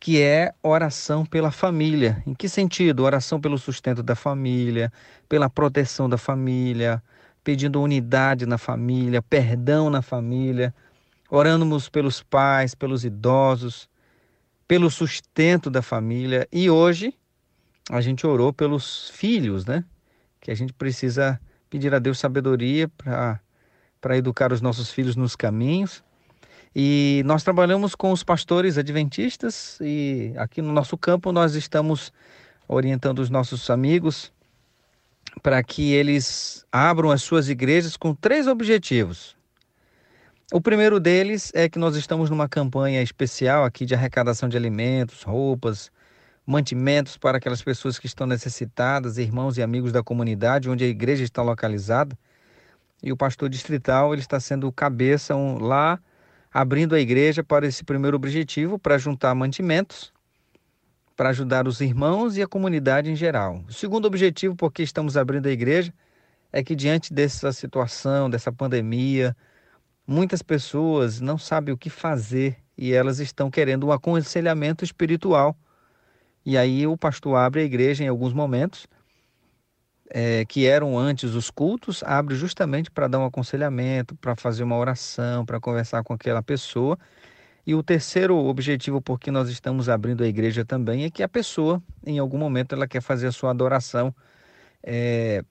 que 0.00 0.20
é 0.20 0.52
oração 0.62 1.24
pela 1.24 1.50
família. 1.50 2.22
Em 2.26 2.34
que 2.34 2.48
sentido? 2.48 3.04
Oração 3.04 3.40
pelo 3.40 3.56
sustento 3.56 4.02
da 4.02 4.14
família, 4.14 4.92
pela 5.28 5.48
proteção 5.48 6.08
da 6.08 6.18
família, 6.18 7.02
pedindo 7.42 7.80
unidade 7.80 8.44
na 8.46 8.58
família, 8.58 9.22
perdão 9.22 9.88
na 9.88 10.02
família, 10.02 10.74
oramos 11.30 11.88
pelos 11.88 12.22
pais, 12.22 12.74
pelos 12.74 13.04
idosos, 13.04 13.88
pelo 14.66 14.90
sustento 14.90 15.70
da 15.70 15.80
família 15.80 16.48
e 16.52 16.68
hoje 16.68 17.14
a 17.88 18.00
gente 18.00 18.26
orou 18.26 18.52
pelos 18.52 19.10
filhos, 19.10 19.64
né? 19.64 19.84
Que 20.40 20.50
a 20.50 20.54
gente 20.56 20.72
precisa 20.72 21.40
pedir 21.70 21.94
a 21.94 22.00
Deus 22.00 22.18
sabedoria 22.18 22.88
para 22.88 23.40
para 24.06 24.16
educar 24.16 24.52
os 24.52 24.60
nossos 24.60 24.92
filhos 24.92 25.16
nos 25.16 25.34
caminhos. 25.34 26.00
E 26.76 27.24
nós 27.26 27.42
trabalhamos 27.42 27.96
com 27.96 28.12
os 28.12 28.22
pastores 28.22 28.78
adventistas 28.78 29.80
e 29.80 30.32
aqui 30.36 30.62
no 30.62 30.72
nosso 30.72 30.96
campo 30.96 31.32
nós 31.32 31.56
estamos 31.56 32.12
orientando 32.68 33.18
os 33.18 33.28
nossos 33.28 33.68
amigos 33.68 34.32
para 35.42 35.60
que 35.60 35.92
eles 35.92 36.64
abram 36.70 37.10
as 37.10 37.20
suas 37.20 37.48
igrejas 37.48 37.96
com 37.96 38.14
três 38.14 38.46
objetivos. 38.46 39.36
O 40.52 40.60
primeiro 40.60 41.00
deles 41.00 41.50
é 41.52 41.68
que 41.68 41.76
nós 41.76 41.96
estamos 41.96 42.30
numa 42.30 42.48
campanha 42.48 43.02
especial 43.02 43.64
aqui 43.64 43.84
de 43.84 43.96
arrecadação 43.96 44.48
de 44.48 44.56
alimentos, 44.56 45.24
roupas, 45.24 45.90
mantimentos 46.46 47.16
para 47.16 47.38
aquelas 47.38 47.60
pessoas 47.60 47.98
que 47.98 48.06
estão 48.06 48.24
necessitadas, 48.24 49.18
irmãos 49.18 49.58
e 49.58 49.62
amigos 49.62 49.90
da 49.90 50.00
comunidade 50.00 50.70
onde 50.70 50.84
a 50.84 50.86
igreja 50.86 51.24
está 51.24 51.42
localizada. 51.42 52.16
E 53.06 53.12
o 53.12 53.16
pastor 53.16 53.48
distrital 53.48 54.12
ele 54.12 54.20
está 54.20 54.40
sendo 54.40 54.72
cabeça 54.72 55.36
um, 55.36 55.60
lá, 55.60 55.96
abrindo 56.52 56.92
a 56.92 56.98
igreja 56.98 57.44
para 57.44 57.64
esse 57.64 57.84
primeiro 57.84 58.16
objetivo, 58.16 58.80
para 58.80 58.98
juntar 58.98 59.32
mantimentos, 59.32 60.12
para 61.14 61.28
ajudar 61.28 61.68
os 61.68 61.80
irmãos 61.80 62.36
e 62.36 62.42
a 62.42 62.48
comunidade 62.48 63.08
em 63.08 63.14
geral. 63.14 63.62
O 63.68 63.72
segundo 63.72 64.06
objetivo, 64.06 64.56
porque 64.56 64.82
estamos 64.82 65.16
abrindo 65.16 65.46
a 65.46 65.52
igreja, 65.52 65.94
é 66.52 66.64
que 66.64 66.74
diante 66.74 67.14
dessa 67.14 67.52
situação, 67.52 68.28
dessa 68.28 68.50
pandemia, 68.50 69.36
muitas 70.04 70.42
pessoas 70.42 71.20
não 71.20 71.38
sabem 71.38 71.72
o 71.72 71.78
que 71.78 71.88
fazer 71.88 72.56
e 72.76 72.92
elas 72.92 73.20
estão 73.20 73.52
querendo 73.52 73.86
um 73.86 73.92
aconselhamento 73.92 74.82
espiritual. 74.82 75.56
E 76.44 76.58
aí 76.58 76.88
o 76.88 76.96
pastor 76.96 77.36
abre 77.36 77.60
a 77.60 77.64
igreja 77.64 78.02
em 78.02 78.08
alguns 78.08 78.32
momentos, 78.32 78.88
é, 80.10 80.44
que 80.44 80.66
eram 80.66 80.98
antes 80.98 81.34
os 81.34 81.50
cultos, 81.50 82.02
abre 82.04 82.34
justamente 82.34 82.90
para 82.90 83.08
dar 83.08 83.18
um 83.18 83.24
aconselhamento, 83.24 84.14
para 84.16 84.36
fazer 84.36 84.62
uma 84.62 84.76
oração, 84.76 85.44
para 85.44 85.60
conversar 85.60 86.02
com 86.02 86.12
aquela 86.12 86.42
pessoa. 86.42 86.98
E 87.66 87.74
o 87.74 87.82
terceiro 87.82 88.36
objetivo 88.36 89.00
por 89.02 89.18
que 89.18 89.30
nós 89.30 89.48
estamos 89.48 89.88
abrindo 89.88 90.22
a 90.22 90.26
igreja 90.26 90.64
também 90.64 91.04
é 91.04 91.10
que 91.10 91.22
a 91.22 91.28
pessoa, 91.28 91.82
em 92.06 92.18
algum 92.18 92.38
momento, 92.38 92.74
ela 92.74 92.86
quer 92.86 93.00
fazer 93.00 93.26
a 93.26 93.32
sua 93.32 93.50
adoração 93.50 94.14
é, 94.82 95.42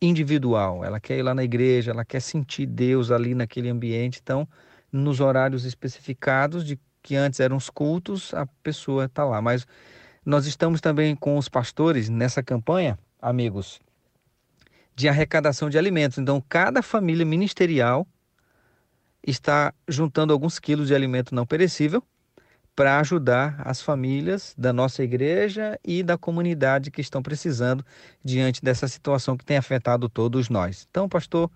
individual. 0.00 0.84
Ela 0.84 0.98
quer 0.98 1.18
ir 1.18 1.22
lá 1.22 1.34
na 1.34 1.44
igreja, 1.44 1.90
ela 1.90 2.04
quer 2.04 2.20
sentir 2.20 2.66
Deus 2.66 3.10
ali 3.10 3.34
naquele 3.34 3.68
ambiente. 3.68 4.20
Então, 4.22 4.48
nos 4.90 5.20
horários 5.20 5.66
especificados 5.66 6.64
de 6.64 6.80
que 7.02 7.14
antes 7.14 7.40
eram 7.40 7.56
os 7.56 7.68
cultos, 7.68 8.32
a 8.32 8.46
pessoa 8.62 9.04
está 9.04 9.24
lá. 9.24 9.42
Mas 9.42 9.66
nós 10.24 10.46
estamos 10.46 10.80
também 10.80 11.14
com 11.14 11.36
os 11.36 11.48
pastores 11.48 12.08
nessa 12.08 12.42
campanha, 12.42 12.98
amigos, 13.20 13.80
de 15.00 15.08
arrecadação 15.08 15.70
de 15.70 15.78
alimentos. 15.78 16.18
Então, 16.18 16.44
cada 16.46 16.82
família 16.82 17.24
ministerial 17.24 18.06
está 19.26 19.72
juntando 19.88 20.32
alguns 20.32 20.58
quilos 20.58 20.88
de 20.88 20.94
alimento 20.94 21.34
não 21.34 21.46
perecível 21.46 22.02
para 22.76 23.00
ajudar 23.00 23.60
as 23.64 23.80
famílias 23.80 24.54
da 24.56 24.72
nossa 24.72 25.02
igreja 25.02 25.78
e 25.82 26.02
da 26.02 26.18
comunidade 26.18 26.90
que 26.90 27.00
estão 27.00 27.22
precisando 27.22 27.84
diante 28.22 28.62
dessa 28.62 28.86
situação 28.86 29.36
que 29.36 29.44
tem 29.44 29.56
afetado 29.56 30.06
todos 30.08 30.50
nós. 30.50 30.86
Então, 30.90 31.08
pastor 31.08 31.50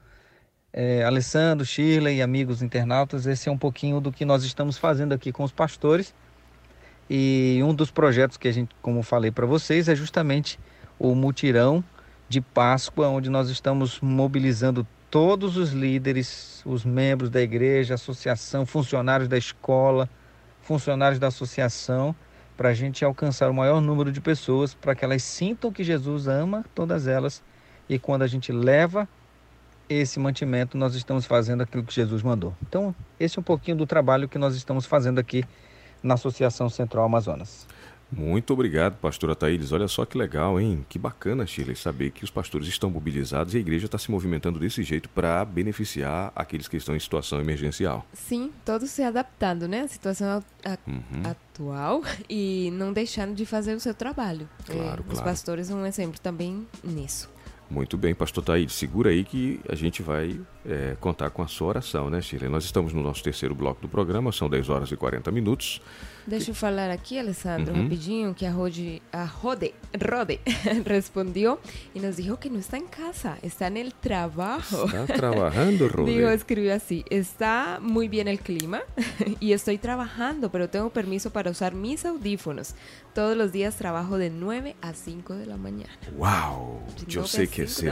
é, 0.73 1.05
Alessandro, 1.05 1.67
Shirley 1.67 2.17
e 2.17 2.23
amigos 2.23 2.63
internautas, 2.63 3.27
esse 3.27 3.49
é 3.49 3.53
um 3.53 3.59
pouquinho 3.59 4.01
do 4.01 4.11
que 4.11 4.25
nós 4.25 4.43
estamos 4.43 4.79
fazendo 4.79 5.13
aqui 5.13 5.31
com 5.31 5.45
os 5.45 5.53
pastores. 5.53 6.15
E 7.09 7.61
um 7.63 7.75
dos 7.75 7.91
projetos 7.91 8.39
que 8.39 8.49
a 8.49 8.53
gente, 8.53 8.75
como 8.81 9.03
falei 9.03 9.31
para 9.31 9.45
vocês, 9.45 9.87
é 9.89 9.95
justamente 9.95 10.59
o 10.99 11.15
mutirão 11.15 11.85
de 12.29 12.41
Páscoa, 12.41 13.09
onde 13.09 13.31
nós 13.31 13.49
estamos 13.49 14.01
mobilizando 14.01 14.87
todos 15.11 15.57
os 15.57 15.71
líderes, 15.73 16.63
os 16.67 16.85
membros 16.85 17.31
da 17.31 17.41
igreja, 17.41 17.95
associação, 17.95 18.67
funcionários 18.67 19.29
da 19.29 19.39
escola, 19.39 20.09
funcionários 20.63 21.21
da 21.21 21.29
associação, 21.29 22.15
para 22.57 22.71
a 22.71 22.75
gente 22.75 23.05
alcançar 23.05 23.51
o 23.51 23.55
maior 23.55 23.81
número 23.81 24.11
de 24.11 24.21
pessoas, 24.21 24.75
para 24.75 24.95
que 24.95 25.05
elas 25.05 25.23
sintam 25.23 25.73
que 25.73 25.85
Jesus 25.85 26.27
ama 26.27 26.65
todas 26.75 27.07
elas. 27.07 27.43
E 27.89 27.99
quando 27.99 28.23
a 28.23 28.27
gente 28.27 28.51
leva 28.51 29.09
esse 29.89 30.19
mantimento, 30.19 30.77
nós 30.77 30.95
estamos 30.95 31.27
fazendo 31.27 31.63
aquilo 31.63 31.85
que 31.85 31.95
Jesus 31.95 32.23
mandou. 32.23 32.55
Então, 32.67 32.95
esse 33.21 33.39
é 33.39 33.41
um 33.41 33.45
pouquinho 33.45 33.77
do 33.77 33.87
trabalho 33.87 34.29
que 34.29 34.39
nós 34.39 34.57
estamos 34.57 34.87
fazendo 34.87 35.19
aqui 35.19 35.45
na 36.03 36.15
Associação 36.15 36.69
Central 36.69 37.05
Amazonas. 37.05 37.67
Muito 38.17 38.53
obrigado, 38.53 38.97
pastora 38.97 39.35
Thaílis. 39.35 39.73
Olha 39.73 39.89
só 39.89 40.05
que 40.05 40.17
legal, 40.17 40.61
hein? 40.61 40.85
Que 40.89 40.99
bacana, 40.99 41.47
Chile, 41.47 41.75
saber 41.75 42.11
que 42.11 42.25
os 42.25 42.31
pastores 42.31 42.69
estão 42.69 42.89
mobilizados 42.89 43.55
e 43.55 43.57
a 43.57 43.61
igreja 43.61 43.87
está 43.87 43.99
se 43.99 44.11
movimentando 44.11 44.59
desse 44.59 44.83
jeito 44.83 45.09
para 45.09 45.45
beneficiar 45.45 46.33
aqueles 46.35 46.69
que 46.69 46.77
estão 46.77 46.95
em 46.95 47.01
situação 47.01 47.41
emergencial. 47.41 48.07
Sim, 48.13 48.53
todos 48.65 48.91
se 48.91 49.03
adaptando, 49.03 49.67
né? 49.67 49.81
À 49.81 49.89
situação 49.89 50.43
a, 50.65 50.79
uhum. 50.87 51.23
atual 51.25 52.03
e 52.31 52.71
não 52.73 52.93
deixando 52.93 53.35
de 53.35 53.45
fazer 53.45 53.75
o 53.75 53.81
seu 53.81 53.95
trabalho. 53.95 54.49
Claro, 54.65 54.81
é, 54.81 54.85
claro. 54.85 55.05
Os 55.11 55.21
pastores 55.21 55.67
são 55.67 55.79
um 55.79 55.87
exemplo 55.87 56.21
também 56.21 56.67
nisso. 56.83 57.29
Muito 57.69 57.97
bem, 57.97 58.15
pastor 58.15 58.45
Thaílis, 58.45 58.75
segura 58.75 59.11
aí 59.11 59.25
que 59.25 59.59
a 59.69 59.75
gente 59.75 60.03
vai 60.03 60.39
é, 60.67 60.97
contar 61.01 61.31
com 61.31 61.43
a 61.43 61.49
sua 61.49 61.69
oração, 61.69 62.11
né, 62.11 62.21
Chile? 62.21 62.49
Nós 62.49 62.65
estamos 62.65 62.93
no 62.93 63.03
nosso 63.03 63.23
terceiro 63.23 63.55
bloco 63.55 63.81
do 63.81 63.89
programa, 63.89 64.31
são 64.31 64.49
10 64.49 64.69
horas 64.69 64.93
e 64.93 64.97
40 64.97 65.33
minutos. 65.33 65.81
Deixa 66.27 66.53
eu 66.53 66.55
falar 66.55 66.91
aqui, 66.91 67.19
Alessandro, 67.19 67.75
uhum. 67.75 67.83
rapidinho, 67.83 68.35
que 68.35 68.47
a 68.47 68.51
Rode, 68.51 69.03
a 69.13 69.25
Rode, 69.25 69.75
Rode 70.11 70.41
respondeu 70.87 71.61
e 71.95 72.01
nos 72.01 72.17
dijo 72.17 72.39
que 72.39 72.49
não 72.49 72.61
está 72.61 72.79
em 72.79 72.87
casa, 72.87 73.37
está 73.43 73.69
no 73.69 73.93
trabalho. 73.93 74.63
Está 74.63 75.07
trabalhando, 75.07 75.87
Rode? 75.95 76.15
Digo, 76.15 76.29
escreveu 76.29 76.75
assim, 76.75 77.05
está 77.11 77.79
muito 77.81 78.11
bem 78.11 78.35
o 78.35 78.39
clima 78.39 78.83
e 79.39 79.53
estou 79.53 79.77
trabalhando, 79.77 80.49
pero 80.49 80.67
tenho 80.67 80.89
permiso 80.89 81.31
para 81.31 81.51
usar 81.51 81.75
mis 81.75 82.07
audífonos. 82.07 82.75
Todos 83.15 83.47
os 83.47 83.53
dias 83.53 83.75
trabalho 83.75 84.19
de 84.19 84.31
9 84.31 84.75
a 84.81 84.93
5 84.93 85.35
da 85.47 85.57
manhã. 85.57 85.87
Uau! 86.19 86.83
Eu 87.13 87.27
sei 87.27 87.47
que 87.47 87.61
é 87.61 87.65
isso, 87.65 87.85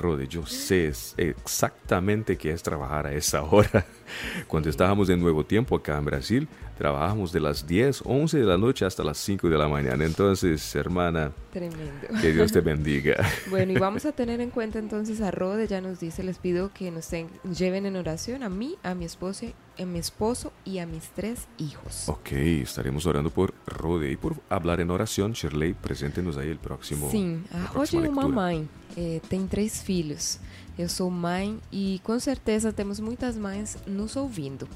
Rode, 0.00 0.36
eu 0.36 0.46
sei 0.46 0.92
exatamente 1.16 2.34
que 2.34 2.48
é 2.48 2.56
trabalhar 2.56 3.06
a 3.06 3.14
essa 3.14 3.40
hora. 3.40 3.86
Quando 4.46 4.68
estávamos 4.68 5.08
em 5.10 5.16
Novo 5.16 5.44
Tempo 5.44 5.74
acá 5.74 5.98
em 5.98 6.02
Brasil, 6.02 6.48
Trabajamos 6.78 7.32
de 7.32 7.40
las 7.40 7.66
10, 7.66 8.02
11 8.04 8.38
de 8.38 8.44
la 8.44 8.56
noche 8.56 8.84
hasta 8.84 9.02
las 9.02 9.18
5 9.18 9.48
de 9.48 9.58
la 9.58 9.66
mañana. 9.66 10.04
Entonces, 10.04 10.76
hermana, 10.76 11.32
Tremendo. 11.52 12.06
que 12.20 12.32
Dios 12.32 12.52
te 12.52 12.60
bendiga. 12.62 13.16
Bueno, 13.50 13.72
y 13.72 13.78
vamos 13.80 14.06
a 14.06 14.12
tener 14.12 14.40
en 14.40 14.50
cuenta 14.50 14.78
entonces 14.78 15.20
a 15.20 15.32
Rode, 15.32 15.66
ya 15.66 15.80
nos 15.80 15.98
dice, 15.98 16.22
les 16.22 16.38
pido 16.38 16.70
que 16.72 16.92
nos 16.92 17.10
lleven 17.58 17.84
en 17.84 17.96
oración 17.96 18.44
a 18.44 18.48
mí, 18.48 18.76
a 18.84 18.94
mi 18.94 19.06
esposa, 19.06 19.46
a 19.76 19.84
mi 19.86 19.98
esposo 19.98 20.52
y 20.64 20.78
a 20.78 20.86
mis 20.86 21.08
tres 21.08 21.48
hijos. 21.58 22.08
Ok, 22.08 22.30
estaremos 22.32 23.06
orando 23.06 23.30
por 23.30 23.54
Rode. 23.66 24.12
Y 24.12 24.16
por 24.16 24.36
hablar 24.48 24.80
en 24.80 24.92
oración, 24.92 25.32
Shirley, 25.32 25.74
preséntenos 25.74 26.36
ahí 26.36 26.48
el 26.48 26.58
próximo. 26.58 27.10
Sim, 27.10 27.42
a 27.52 27.72
Rode 27.72 28.08
mãe, 28.08 28.68
é, 28.98 29.20
tem 29.28 29.46
três 29.46 29.80
filhos. 29.80 30.40
Eu 30.76 30.88
sou 30.88 31.10
mãe 31.10 31.58
e 31.72 32.00
com 32.04 32.18
certeza 32.18 32.72
temos 32.72 32.98
muitas 33.00 33.36
mães 33.36 33.76
nos 33.86 34.16
ouvindo. 34.16 34.68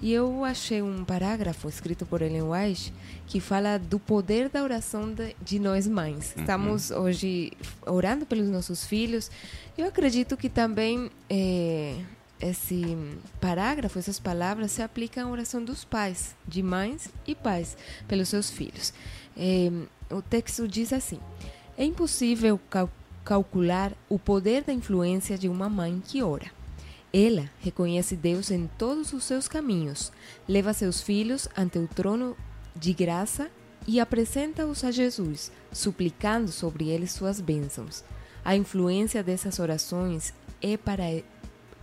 E 0.00 0.12
eu 0.12 0.44
achei 0.44 0.80
um 0.80 1.04
parágrafo 1.04 1.68
escrito 1.68 2.06
por 2.06 2.22
Ellen 2.22 2.44
White 2.44 2.92
que 3.26 3.40
fala 3.40 3.78
do 3.78 3.98
poder 3.98 4.48
da 4.48 4.62
oração 4.62 5.12
de, 5.12 5.36
de 5.42 5.58
nós 5.58 5.86
mães. 5.86 6.32
Uhum. 6.34 6.40
Estamos 6.42 6.90
hoje 6.90 7.52
orando 7.86 8.24
pelos 8.24 8.48
nossos 8.48 8.86
filhos. 8.86 9.30
Eu 9.76 9.86
acredito 9.86 10.36
que 10.36 10.48
também 10.48 11.10
é, 11.28 11.96
esse 12.40 12.96
parágrafo, 13.38 13.98
essas 13.98 14.18
palavras, 14.18 14.72
se 14.72 14.82
aplicam 14.82 15.28
à 15.28 15.30
oração 15.30 15.62
dos 15.62 15.84
pais, 15.84 16.34
de 16.48 16.62
mães 16.62 17.10
e 17.26 17.34
pais, 17.34 17.76
pelos 18.08 18.28
seus 18.28 18.48
filhos. 18.48 18.94
É, 19.36 19.70
o 20.14 20.22
texto 20.22 20.66
diz 20.66 20.90
assim: 20.94 21.20
É 21.76 21.84
impossível 21.84 22.58
cal 22.70 22.90
calcular 23.30 23.92
o 24.08 24.18
poder 24.18 24.64
da 24.64 24.72
influência 24.72 25.38
de 25.38 25.48
uma 25.48 25.68
mãe 25.68 26.02
que 26.04 26.20
ora 26.20 26.50
ela 27.12 27.48
reconhece 27.60 28.16
Deus 28.16 28.50
em 28.50 28.68
todos 28.76 29.12
os 29.12 29.22
seus 29.22 29.46
caminhos, 29.46 30.10
leva 30.48 30.72
seus 30.72 31.00
filhos 31.00 31.48
ante 31.56 31.78
o 31.78 31.86
trono 31.86 32.36
de 32.74 32.92
graça 32.92 33.48
e 33.86 34.00
apresenta-os 34.00 34.82
a 34.82 34.90
Jesus, 34.90 35.52
suplicando 35.72 36.50
sobre 36.50 36.88
eles 36.88 37.12
suas 37.12 37.40
bênçãos. 37.40 38.02
A 38.44 38.56
influência 38.56 39.22
dessas 39.22 39.60
orações 39.60 40.34
é 40.60 40.76
para, 40.76 41.04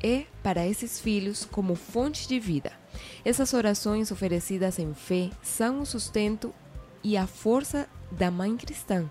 é 0.01 0.25
para 0.43 0.67
esses 0.67 0.99
filhos 0.99 1.45
como 1.45 1.75
fonte 1.75 2.27
de 2.27 2.41
vida. 2.41 2.73
Essas 3.23 3.53
orações 3.53 4.11
oferecidas 4.11 4.79
em 4.79 4.93
fé 4.93 5.29
são 5.41 5.81
o 5.81 5.85
sustento 5.85 6.53
e 7.01 7.15
a 7.15 7.25
força 7.25 7.87
da 8.11 8.29
mãe 8.29 8.57
cristã 8.57 9.09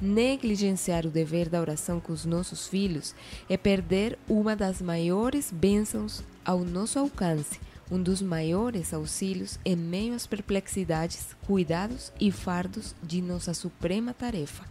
Negligenciar 0.00 1.06
o 1.06 1.10
dever 1.10 1.48
da 1.48 1.60
oração 1.60 1.98
com 1.98 2.12
os 2.12 2.26
nossos 2.26 2.68
filhos 2.68 3.14
é 3.48 3.56
perder 3.56 4.18
uma 4.28 4.54
das 4.54 4.82
maiores 4.82 5.50
bênçãos 5.50 6.22
ao 6.44 6.62
nosso 6.64 6.98
alcance, 6.98 7.58
um 7.90 8.02
dos 8.02 8.20
maiores 8.20 8.92
auxílios 8.92 9.58
em 9.64 9.74
meio 9.74 10.14
às 10.14 10.26
perplexidades, 10.26 11.28
cuidados 11.46 12.12
e 12.20 12.30
fardos 12.30 12.94
de 13.02 13.22
nossa 13.22 13.54
suprema 13.54 14.12
tarefa. 14.12 14.64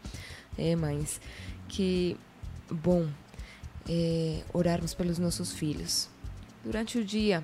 É, 0.56 0.76
mães, 0.76 1.20
que 1.68 2.16
bom 2.70 3.08
é, 3.90 4.44
orarmos 4.54 4.94
pelos 4.94 5.18
nossos 5.18 5.54
filhos. 5.54 6.08
Durante 6.64 7.00
o 7.00 7.06
dia, 7.06 7.44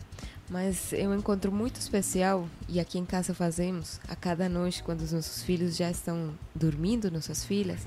mas 0.52 0.92
é 0.92 1.08
um 1.08 1.16
encontro 1.16 1.50
muito 1.50 1.80
especial 1.80 2.46
e 2.68 2.78
aqui 2.78 3.00
em 3.00 3.06
casa 3.06 3.34
fazemos 3.34 4.02
a 4.10 4.18
cada 4.18 4.50
noite, 4.50 4.84
quando 4.84 5.00
os 5.00 5.14
nossos 5.14 5.42
filhos 5.44 5.78
já 5.78 5.90
estão 5.90 6.34
dormindo, 6.54 7.10
nossas 7.10 7.46
filhas, 7.46 7.80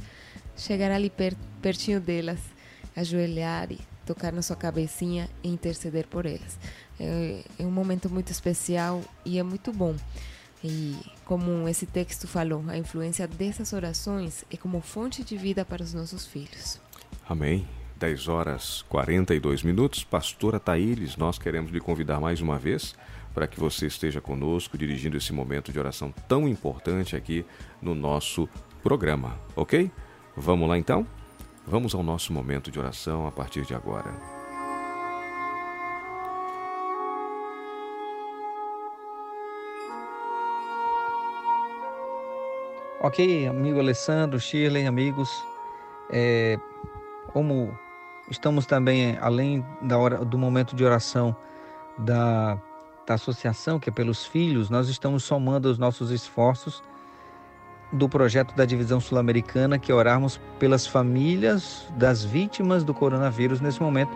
chegar 0.56 0.90
ali 0.90 1.10
per, 1.10 1.36
pertinho 1.60 2.00
delas, 2.00 2.38
ajoelhar 2.96 3.70
e 3.70 3.78
tocar 4.06 4.32
na 4.32 4.40
sua 4.40 4.56
cabecinha 4.56 5.28
e 5.42 5.48
interceder 5.48 6.06
por 6.06 6.24
elas. 6.24 6.58
É, 6.98 7.44
é 7.58 7.66
um 7.66 7.70
momento 7.70 8.08
muito 8.08 8.32
especial 8.32 9.02
e 9.26 9.38
é 9.38 9.42
muito 9.42 9.70
bom. 9.70 9.94
E 10.62 10.96
como 11.26 11.68
esse 11.68 11.84
texto 11.84 12.26
falou, 12.26 12.64
a 12.68 12.78
influência 12.78 13.28
dessas 13.28 13.74
orações 13.74 14.42
é 14.50 14.56
como 14.56 14.80
fonte 14.80 15.22
de 15.22 15.36
vida 15.36 15.66
para 15.66 15.82
os 15.82 15.92
nossos 15.92 16.26
filhos. 16.26 16.80
Amém. 17.28 17.68
10 17.96 18.28
horas 18.28 18.84
42 18.88 19.62
minutos. 19.62 20.04
Pastora 20.04 20.58
Taílis, 20.58 21.16
nós 21.16 21.38
queremos 21.38 21.70
lhe 21.70 21.80
convidar 21.80 22.20
mais 22.20 22.40
uma 22.40 22.58
vez 22.58 22.94
para 23.32 23.46
que 23.46 23.58
você 23.58 23.86
esteja 23.86 24.20
conosco 24.20 24.78
dirigindo 24.78 25.16
esse 25.16 25.32
momento 25.32 25.72
de 25.72 25.78
oração 25.78 26.12
tão 26.28 26.48
importante 26.48 27.16
aqui 27.16 27.44
no 27.82 27.94
nosso 27.94 28.48
programa, 28.82 29.38
ok? 29.56 29.90
Vamos 30.36 30.68
lá 30.68 30.78
então? 30.78 31.06
Vamos 31.66 31.94
ao 31.94 32.02
nosso 32.02 32.32
momento 32.32 32.70
de 32.70 32.78
oração 32.78 33.26
a 33.26 33.32
partir 33.32 33.64
de 33.64 33.74
agora. 33.74 34.12
Ok, 43.00 43.46
amigo 43.46 43.80
Alessandro, 43.80 44.40
Shirley, 44.40 44.86
amigos, 44.86 45.28
é, 46.10 46.58
como 47.26 47.76
Estamos 48.30 48.66
também, 48.66 49.18
além 49.20 49.64
da 49.82 49.98
hora, 49.98 50.24
do 50.24 50.38
momento 50.38 50.74
de 50.74 50.84
oração 50.84 51.36
da 51.98 52.58
da 53.06 53.14
associação, 53.14 53.78
que 53.78 53.88
é 53.88 53.92
pelos 53.92 54.24
filhos, 54.24 54.70
nós 54.70 54.88
estamos 54.88 55.24
somando 55.24 55.70
os 55.70 55.78
nossos 55.78 56.10
esforços 56.10 56.82
do 57.92 58.08
projeto 58.08 58.54
da 58.56 58.64
divisão 58.64 58.98
sul-americana, 58.98 59.78
que 59.78 59.92
é 59.92 59.94
orarmos 59.94 60.40
pelas 60.58 60.86
famílias 60.86 61.86
das 61.96 62.24
vítimas 62.24 62.82
do 62.82 62.94
coronavírus 62.94 63.60
nesse 63.60 63.80
momento. 63.80 64.12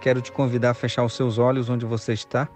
Quero 0.00 0.20
te 0.20 0.30
convidar 0.30 0.70
a 0.70 0.74
fechar 0.74 1.04
os 1.04 1.14
seus 1.14 1.38
olhos 1.38 1.68
onde 1.68 1.84
você 1.84 2.12
está, 2.12 2.48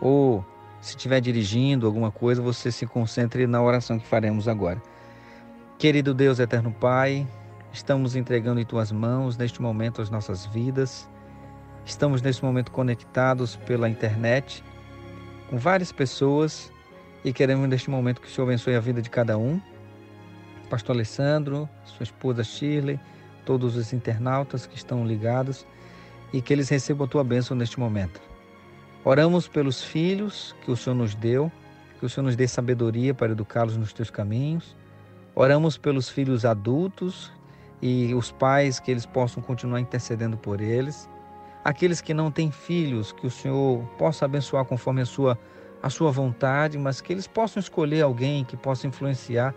ou 0.00 0.44
se 0.80 0.90
estiver 0.90 1.20
dirigindo 1.20 1.86
alguma 1.86 2.10
coisa, 2.10 2.42
você 2.42 2.72
se 2.72 2.86
concentre 2.86 3.46
na 3.46 3.62
oração 3.62 3.98
que 3.98 4.06
faremos 4.06 4.48
agora. 4.48 4.82
Querido 5.78 6.12
Deus, 6.12 6.38
eterno 6.38 6.72
Pai, 6.72 7.26
estamos 7.74 8.14
entregando 8.14 8.60
em 8.60 8.64
tuas 8.64 8.92
mãos 8.92 9.36
neste 9.36 9.60
momento 9.60 10.00
as 10.00 10.08
nossas 10.08 10.46
vidas. 10.46 11.08
Estamos 11.84 12.22
nesse 12.22 12.42
momento 12.42 12.70
conectados 12.70 13.56
pela 13.56 13.88
internet 13.88 14.62
com 15.50 15.58
várias 15.58 15.90
pessoas 15.90 16.72
e 17.24 17.32
queremos 17.32 17.68
neste 17.68 17.90
momento 17.90 18.20
que 18.20 18.28
o 18.28 18.30
Senhor 18.30 18.46
abençoe 18.46 18.76
a 18.76 18.80
vida 18.80 19.02
de 19.02 19.10
cada 19.10 19.36
um. 19.36 19.60
Pastor 20.70 20.94
Alessandro, 20.94 21.68
sua 21.84 22.04
esposa 22.04 22.44
Shirley, 22.44 22.98
todos 23.44 23.76
os 23.76 23.92
internautas 23.92 24.66
que 24.66 24.76
estão 24.76 25.04
ligados 25.04 25.66
e 26.32 26.40
que 26.40 26.52
eles 26.52 26.68
recebam 26.68 27.06
a 27.06 27.08
tua 27.10 27.24
bênção 27.24 27.56
neste 27.56 27.80
momento. 27.80 28.22
Oramos 29.04 29.48
pelos 29.48 29.82
filhos 29.82 30.54
que 30.64 30.70
o 30.70 30.76
Senhor 30.76 30.94
nos 30.94 31.16
deu, 31.16 31.50
que 31.98 32.06
o 32.06 32.08
Senhor 32.08 32.24
nos 32.24 32.36
dê 32.36 32.46
sabedoria 32.46 33.12
para 33.12 33.32
educá-los 33.32 33.76
nos 33.76 33.92
teus 33.92 34.10
caminhos. 34.10 34.76
Oramos 35.34 35.76
pelos 35.76 36.08
filhos 36.08 36.44
adultos 36.44 37.32
e 37.86 38.14
os 38.14 38.32
pais 38.32 38.80
que 38.80 38.90
eles 38.90 39.04
possam 39.04 39.42
continuar 39.42 39.78
intercedendo 39.78 40.38
por 40.38 40.62
eles. 40.62 41.06
Aqueles 41.62 42.00
que 42.00 42.14
não 42.14 42.30
têm 42.30 42.50
filhos, 42.50 43.12
que 43.12 43.26
o 43.26 43.30
Senhor 43.30 43.84
possa 43.98 44.24
abençoar 44.24 44.64
conforme 44.64 45.02
a 45.02 45.06
sua 45.06 45.38
a 45.82 45.90
sua 45.90 46.10
vontade, 46.10 46.78
mas 46.78 47.02
que 47.02 47.12
eles 47.12 47.26
possam 47.26 47.60
escolher 47.60 48.00
alguém 48.00 48.42
que 48.42 48.56
possa 48.56 48.86
influenciar 48.86 49.54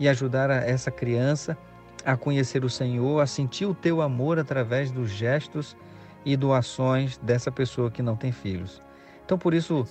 e 0.00 0.08
ajudar 0.08 0.50
essa 0.50 0.90
criança 0.90 1.56
a 2.04 2.16
conhecer 2.16 2.64
o 2.64 2.68
Senhor, 2.68 3.20
a 3.20 3.26
sentir 3.26 3.66
o 3.66 3.74
teu 3.74 4.02
amor 4.02 4.36
através 4.36 4.90
dos 4.90 5.10
gestos 5.10 5.76
e 6.24 6.36
doações 6.36 7.18
dessa 7.18 7.52
pessoa 7.52 7.88
que 7.88 8.02
não 8.02 8.16
tem 8.16 8.32
filhos. 8.32 8.82
Então, 9.24 9.38
por 9.38 9.54
isso, 9.54 9.86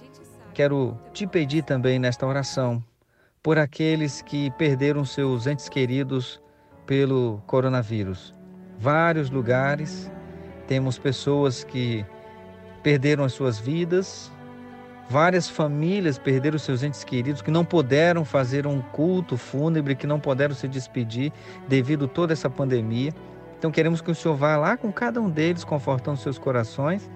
quero 0.54 1.00
te 1.14 1.26
pedir 1.26 1.64
também 1.64 1.98
nesta 1.98 2.28
oração 2.28 2.84
por 3.42 3.58
aqueles 3.58 4.22
que 4.22 4.52
perderam 4.58 5.06
seus 5.06 5.48
entes 5.48 5.70
queridos 5.70 6.42
pelo 6.90 7.40
coronavírus. 7.46 8.34
Vários 8.80 9.30
lugares 9.30 10.12
temos 10.68 10.98
pessoas 10.98 11.64
que 11.64 12.04
perderam 12.82 13.24
as 13.24 13.32
suas 13.32 13.60
vidas, 13.60 14.32
várias 15.08 15.48
famílias 15.48 16.18
perderam 16.18 16.58
seus 16.58 16.82
entes 16.82 17.04
queridos 17.04 17.44
que 17.44 17.52
não 17.52 17.64
puderam 17.64 18.26
fazer 18.26 18.66
um 18.66 18.82
culto 18.82 19.38
fúnebre, 19.38 19.94
que 19.94 20.08
não 20.08 20.20
puderam 20.20 20.56
se 20.56 20.68
despedir 20.68 21.32
devido 21.68 22.06
a 22.06 22.08
toda 22.08 22.34
essa 22.34 22.50
pandemia. 22.50 23.14
Então 23.60 23.70
queremos 23.70 24.02
que 24.02 24.10
o 24.10 24.16
Senhor 24.16 24.36
vá 24.36 24.58
lá 24.58 24.76
com 24.76 24.92
cada 24.92 25.22
um 25.22 25.30
deles, 25.30 25.64
confortando 25.64 26.18
seus 26.18 26.40
corações 26.40 27.08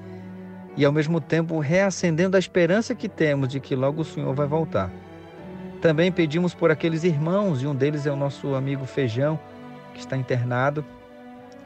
e 0.78 0.86
ao 0.86 0.91
mesmo 0.91 1.19
tempo 1.19 1.57
reacendendo 1.57 2.38
a 2.38 2.39
esperança 2.39 2.93
que 2.93 3.09
temos 3.09 3.49
de 3.49 3.59
que 3.59 3.76
logo 3.76 4.03
o 4.03 4.05
Senhor 4.05 4.36
vai 4.36 4.45
voltar. 4.45 4.91
Também 5.82 6.11
pedimos 6.11 6.53
por 6.53 6.69
aqueles 6.69 7.03
irmãos, 7.03 7.63
e 7.63 7.65
um 7.65 7.74
deles 7.74 8.05
é 8.05 8.11
o 8.11 8.15
nosso 8.15 8.53
amigo 8.53 8.86
Feijão, 8.86 9.39
que 9.93 9.99
está 9.99 10.17
internado, 10.17 10.83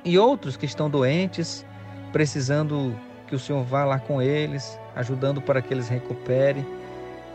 e 0.03 0.17
outros 0.17 0.55
que 0.55 0.65
estão 0.65 0.89
doentes, 0.89 1.65
precisando 2.11 2.95
que 3.27 3.35
o 3.35 3.39
Senhor 3.39 3.63
vá 3.63 3.83
lá 3.83 3.99
com 3.99 4.21
eles, 4.21 4.79
ajudando 4.95 5.41
para 5.41 5.61
que 5.61 5.73
eles 5.73 5.87
recuperem, 5.89 6.65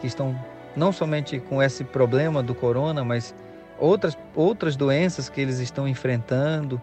que 0.01 0.07
estão 0.07 0.39
não 0.75 0.91
somente 0.91 1.39
com 1.39 1.63
esse 1.63 1.85
problema 1.85 2.43
do 2.43 2.55
corona, 2.55 3.05
mas 3.05 3.35
outras, 3.79 4.17
outras 4.35 4.75
doenças 4.75 5.29
que 5.29 5.41
eles 5.41 5.59
estão 5.59 5.87
enfrentando, 5.87 6.81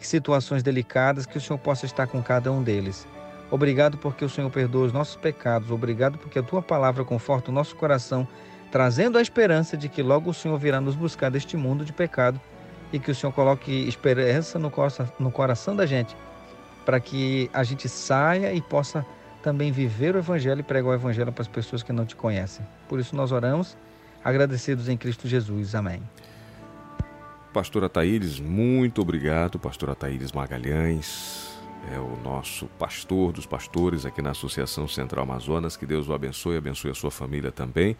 situações 0.00 0.62
delicadas, 0.62 1.26
que 1.26 1.36
o 1.36 1.40
Senhor 1.40 1.58
possa 1.58 1.84
estar 1.84 2.06
com 2.06 2.22
cada 2.22 2.50
um 2.50 2.62
deles. 2.62 3.06
Obrigado 3.50 3.98
porque 3.98 4.24
o 4.24 4.30
Senhor 4.30 4.50
perdoa 4.50 4.86
os 4.86 4.92
nossos 4.92 5.16
pecados. 5.16 5.70
Obrigado 5.70 6.16
porque 6.16 6.38
a 6.38 6.42
tua 6.42 6.62
palavra 6.62 7.04
conforta 7.04 7.50
o 7.50 7.54
nosso 7.54 7.76
coração, 7.76 8.26
trazendo 8.70 9.18
a 9.18 9.22
esperança 9.22 9.76
de 9.76 9.90
que 9.90 10.02
logo 10.02 10.30
o 10.30 10.34
Senhor 10.34 10.58
virá 10.58 10.80
nos 10.80 10.96
buscar 10.96 11.30
deste 11.30 11.54
mundo 11.54 11.84
de 11.84 11.92
pecado 11.92 12.40
e 12.92 12.98
que 12.98 13.10
o 13.10 13.14
Senhor 13.14 13.32
coloque 13.32 13.72
esperança 13.88 14.58
no 14.58 14.70
coração, 14.70 15.08
no 15.18 15.30
coração 15.30 15.74
da 15.74 15.86
gente, 15.86 16.16
para 16.84 17.00
que 17.00 17.50
a 17.52 17.64
gente 17.64 17.88
saia 17.88 18.52
e 18.52 18.60
possa 18.60 19.04
também 19.42 19.72
viver 19.72 20.14
o 20.14 20.18
Evangelho 20.18 20.60
e 20.60 20.62
pregar 20.62 20.90
o 20.90 20.94
Evangelho 20.94 21.32
para 21.32 21.42
as 21.42 21.48
pessoas 21.48 21.82
que 21.82 21.92
não 21.92 22.04
te 22.04 22.14
conhecem. 22.14 22.64
Por 22.88 23.00
isso 23.00 23.16
nós 23.16 23.32
oramos, 23.32 23.76
agradecidos 24.22 24.88
em 24.88 24.96
Cristo 24.96 25.26
Jesus. 25.26 25.74
Amém. 25.74 26.02
Pastora 27.52 27.88
Taíris, 27.88 28.40
muito 28.40 29.02
obrigado. 29.02 29.58
Pastora 29.58 29.94
Taíris 29.94 30.32
Magalhães 30.32 31.50
é 31.92 31.98
o 31.98 32.16
nosso 32.22 32.66
pastor 32.78 33.32
dos 33.32 33.46
pastores 33.46 34.06
aqui 34.06 34.22
na 34.22 34.30
Associação 34.30 34.86
Central 34.86 35.24
Amazonas. 35.24 35.76
Que 35.76 35.84
Deus 35.84 36.08
o 36.08 36.14
abençoe, 36.14 36.56
abençoe 36.56 36.90
a 36.90 36.94
sua 36.94 37.10
família 37.10 37.50
também 37.50 37.96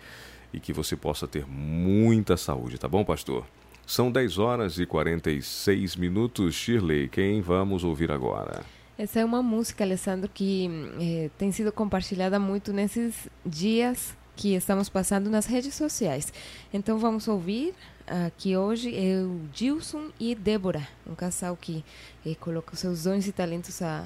e 0.52 0.60
que 0.60 0.72
você 0.72 0.96
possa 0.96 1.26
ter 1.26 1.46
muita 1.46 2.36
saúde, 2.36 2.78
tá 2.78 2.86
bom, 2.86 3.04
pastor? 3.04 3.44
São 3.86 4.10
10 4.10 4.38
horas 4.38 4.78
e 4.78 4.86
46 4.86 5.96
minutos. 5.96 6.54
Shirley, 6.54 7.08
quem 7.08 7.40
vamos 7.40 7.84
ouvir 7.84 8.10
agora? 8.10 8.62
Essa 8.96 9.20
é 9.20 9.24
uma 9.24 9.42
música, 9.42 9.84
Alessandro, 9.84 10.30
que 10.32 10.68
eh, 11.00 11.30
tem 11.36 11.50
sido 11.50 11.72
compartilhada 11.72 12.38
muito 12.38 12.72
nesses 12.72 13.28
dias 13.44 14.16
que 14.36 14.54
estamos 14.54 14.88
passando 14.88 15.28
nas 15.28 15.46
redes 15.46 15.74
sociais. 15.74 16.32
Então 16.72 16.98
vamos 16.98 17.28
ouvir 17.28 17.74
aqui 18.06 18.56
hoje 18.56 18.94
é 18.94 19.22
o 19.22 19.40
Gilson 19.52 20.10
e 20.18 20.34
Débora, 20.34 20.86
um 21.06 21.14
casal 21.14 21.56
que 21.56 21.84
eh, 22.26 22.34
coloca 22.34 22.76
seus 22.76 23.04
dons 23.04 23.26
e 23.26 23.32
talentos 23.32 23.80
a, 23.82 24.04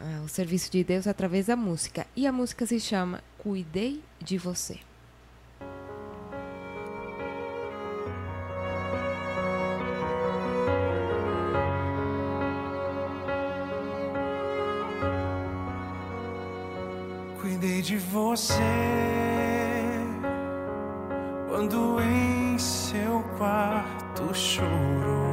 a, 0.00 0.18
ao 0.18 0.28
serviço 0.28 0.70
de 0.70 0.84
Deus 0.84 1.06
através 1.06 1.46
da 1.46 1.56
música. 1.56 2.06
E 2.14 2.26
a 2.26 2.32
música 2.32 2.66
se 2.66 2.80
chama 2.80 3.22
Cuidei 3.38 4.02
de 4.20 4.38
Você. 4.38 4.85
Você 18.16 18.54
quando 21.48 22.00
em 22.00 22.58
seu 22.58 23.22
quarto 23.36 24.34
chorou. 24.34 25.26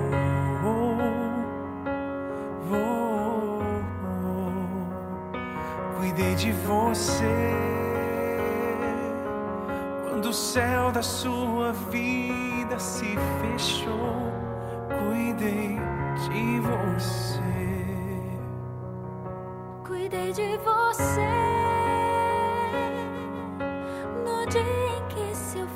Cuidei 5.98 6.36
de 6.36 6.52
você 6.52 7.54
quando 10.04 10.26
o 10.26 10.34
céu 10.34 10.92
da 10.92 11.02
sua 11.02 11.72
vida 11.90 12.78
se 12.78 13.16
fechou. 13.42 14.32
Cuidei 15.08 15.80
de 16.28 16.60
você. 16.60 17.40
Cuidei 19.88 20.34
de 20.34 20.58
você 20.58 21.53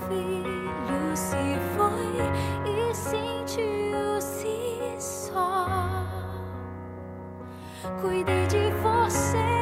filho 0.07 1.15
se 1.15 1.59
foi 1.75 2.17
e 2.65 2.95
sentiu-se 2.95 4.55
só. 4.99 5.67
Cuidei 8.01 8.47
de 8.47 8.71
você. 8.81 9.56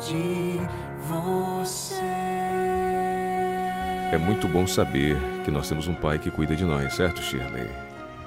De 0.00 0.58
você. 1.06 1.94
É 4.12 4.18
muito 4.18 4.48
bom 4.48 4.66
saber 4.66 5.16
que 5.44 5.50
nós 5.50 5.68
temos 5.68 5.86
um 5.86 5.94
pai 5.94 6.18
que 6.18 6.30
cuida 6.30 6.56
de 6.56 6.64
nós, 6.64 6.94
certo, 6.94 7.20
Shirley? 7.20 7.68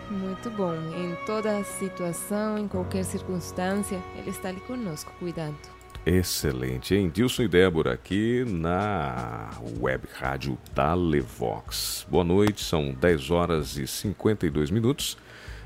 Muito 0.09 0.49
bom. 0.51 0.73
Em 0.95 1.15
toda 1.25 1.63
situação, 1.63 2.57
em 2.57 2.67
qualquer 2.67 3.03
circunstância, 3.03 3.99
Ele 4.15 4.29
está 4.29 4.49
ali 4.49 4.59
conosco, 4.61 5.11
cuidando. 5.19 5.57
Excelente, 6.05 6.93
hein? 6.93 7.09
Dilson 7.09 7.43
e 7.43 7.47
Débora 7.47 7.93
aqui 7.93 8.45
na 8.47 9.49
web 9.79 10.07
rádio 10.13 10.57
Dalevox. 10.75 12.05
Boa 12.09 12.23
noite, 12.23 12.63
são 12.63 12.93
10 12.93 13.31
horas 13.31 13.77
e 13.77 13.87
52 13.87 14.69
minutos. 14.69 15.17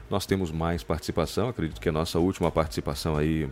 Nós 0.10 0.26
temos 0.26 0.52
mais 0.52 0.84
participação, 0.84 1.50
acredito 1.50 1.82
que 1.82 1.90
é 1.90 1.92
a 1.92 1.94
nossa 1.94 2.18
última 2.18 2.50
participação 2.50 3.18
aí 3.18 3.50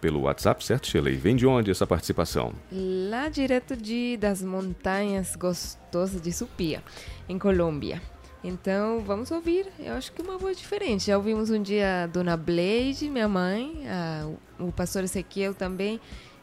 pelo 0.00 0.20
WhatsApp, 0.22 0.64
certo, 0.64 0.86
Shirley? 0.88 1.16
Vem 1.16 1.36
de 1.36 1.46
onde 1.46 1.70
essa 1.70 1.86
participação? 1.86 2.52
Lá 2.72 3.28
direto 3.28 3.76
de 3.76 4.16
das 4.16 4.42
montanhas 4.42 5.36
gostosas 5.36 6.20
de 6.20 6.32
Supia, 6.32 6.82
em 7.28 7.38
Colômbia. 7.38 8.00
Então, 8.42 9.00
vamos 9.00 9.30
ouvir. 9.30 9.66
Eu 9.78 9.92
acho 9.94 10.10
que 10.12 10.22
uma 10.22 10.38
voz 10.38 10.56
diferente. 10.58 11.06
Já 11.08 11.16
ouvimos 11.18 11.50
um 11.50 11.62
dia 11.62 12.04
a 12.04 12.06
Dona 12.06 12.36
Blade, 12.38 13.10
minha 13.10 13.28
mãe, 13.28 13.86
a- 13.86 14.28
o 14.58 14.72
pastor 14.72 15.04
Ezequiel 15.04 15.52
também. 15.54 16.00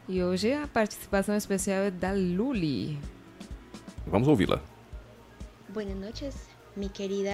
E 0.07 0.21
hoje 0.23 0.53
a 0.53 0.67
participação 0.67 1.35
especial 1.35 1.79
é 1.79 1.91
da 1.91 2.11
Luli. 2.13 2.99
Vamos 4.05 4.27
ouvi-la. 4.27 4.61
Buenas 5.73 5.97
noches, 5.97 6.35
mi 6.75 6.87
querida 6.87 7.33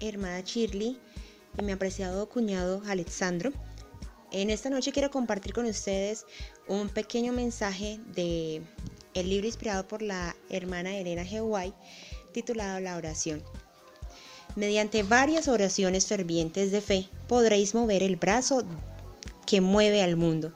hermana 0.00 0.42
Shirley 0.44 0.98
y 1.58 1.62
mi 1.62 1.72
apreciado 1.72 2.26
cuñado 2.28 2.82
Alexandro. 2.88 3.52
En 4.32 4.48
esta 4.48 4.70
noche 4.70 4.92
quiero 4.92 5.10
compartir 5.10 5.52
con 5.52 5.66
ustedes 5.66 6.24
un 6.66 6.88
pequeño 6.88 7.34
mensaje 7.34 8.00
de 8.14 8.62
el 9.12 9.28
libro 9.28 9.46
inspirado 9.46 9.86
por 9.86 10.00
la 10.00 10.34
hermana 10.48 10.96
Elena. 10.96 11.22
White 11.22 11.76
titulado 12.32 12.80
La 12.80 12.96
oración. 12.96 13.42
Mediante 14.56 15.02
varias 15.02 15.48
oraciones 15.48 16.06
fervientes 16.06 16.72
de 16.72 16.80
fe 16.80 17.08
podréis 17.28 17.74
mover 17.74 18.02
el 18.02 18.16
brazo 18.16 18.64
que 19.44 19.60
mueve 19.60 20.02
al 20.02 20.16
mundo. 20.16 20.54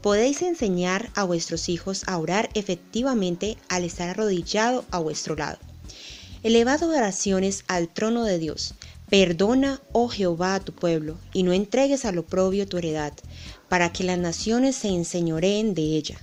Podéis 0.00 0.40
enseñar 0.40 1.10
a 1.14 1.24
vuestros 1.24 1.68
hijos 1.68 2.04
a 2.06 2.16
orar 2.16 2.48
efectivamente 2.54 3.58
al 3.68 3.84
estar 3.84 4.08
arrodillado 4.08 4.86
a 4.90 5.00
vuestro 5.00 5.36
lado. 5.36 5.58
Elevad 6.42 6.82
oraciones 6.82 7.64
al 7.66 7.88
trono 7.88 8.24
de 8.24 8.38
Dios. 8.38 8.74
Perdona, 9.10 9.80
oh 9.92 10.08
Jehová, 10.08 10.56
a 10.56 10.60
tu 10.60 10.72
pueblo, 10.74 11.16
y 11.32 11.42
no 11.42 11.54
entregues 11.54 12.04
al 12.04 12.18
oprobio 12.18 12.68
tu 12.68 12.76
heredad, 12.76 13.14
para 13.70 13.90
que 13.90 14.04
las 14.04 14.18
naciones 14.18 14.76
se 14.76 14.88
enseñoreen 14.88 15.72
de 15.72 15.82
ella. 15.82 16.20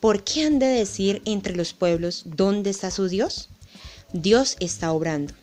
¿Por 0.00 0.24
qué 0.24 0.44
han 0.44 0.58
de 0.58 0.66
decir 0.66 1.20
entre 1.26 1.54
los 1.54 1.74
pueblos 1.74 2.22
dónde 2.24 2.70
está 2.70 2.90
su 2.90 3.08
Dios? 3.08 3.50
Dios 4.14 4.56
está 4.60 4.92
obrando. 4.92 5.34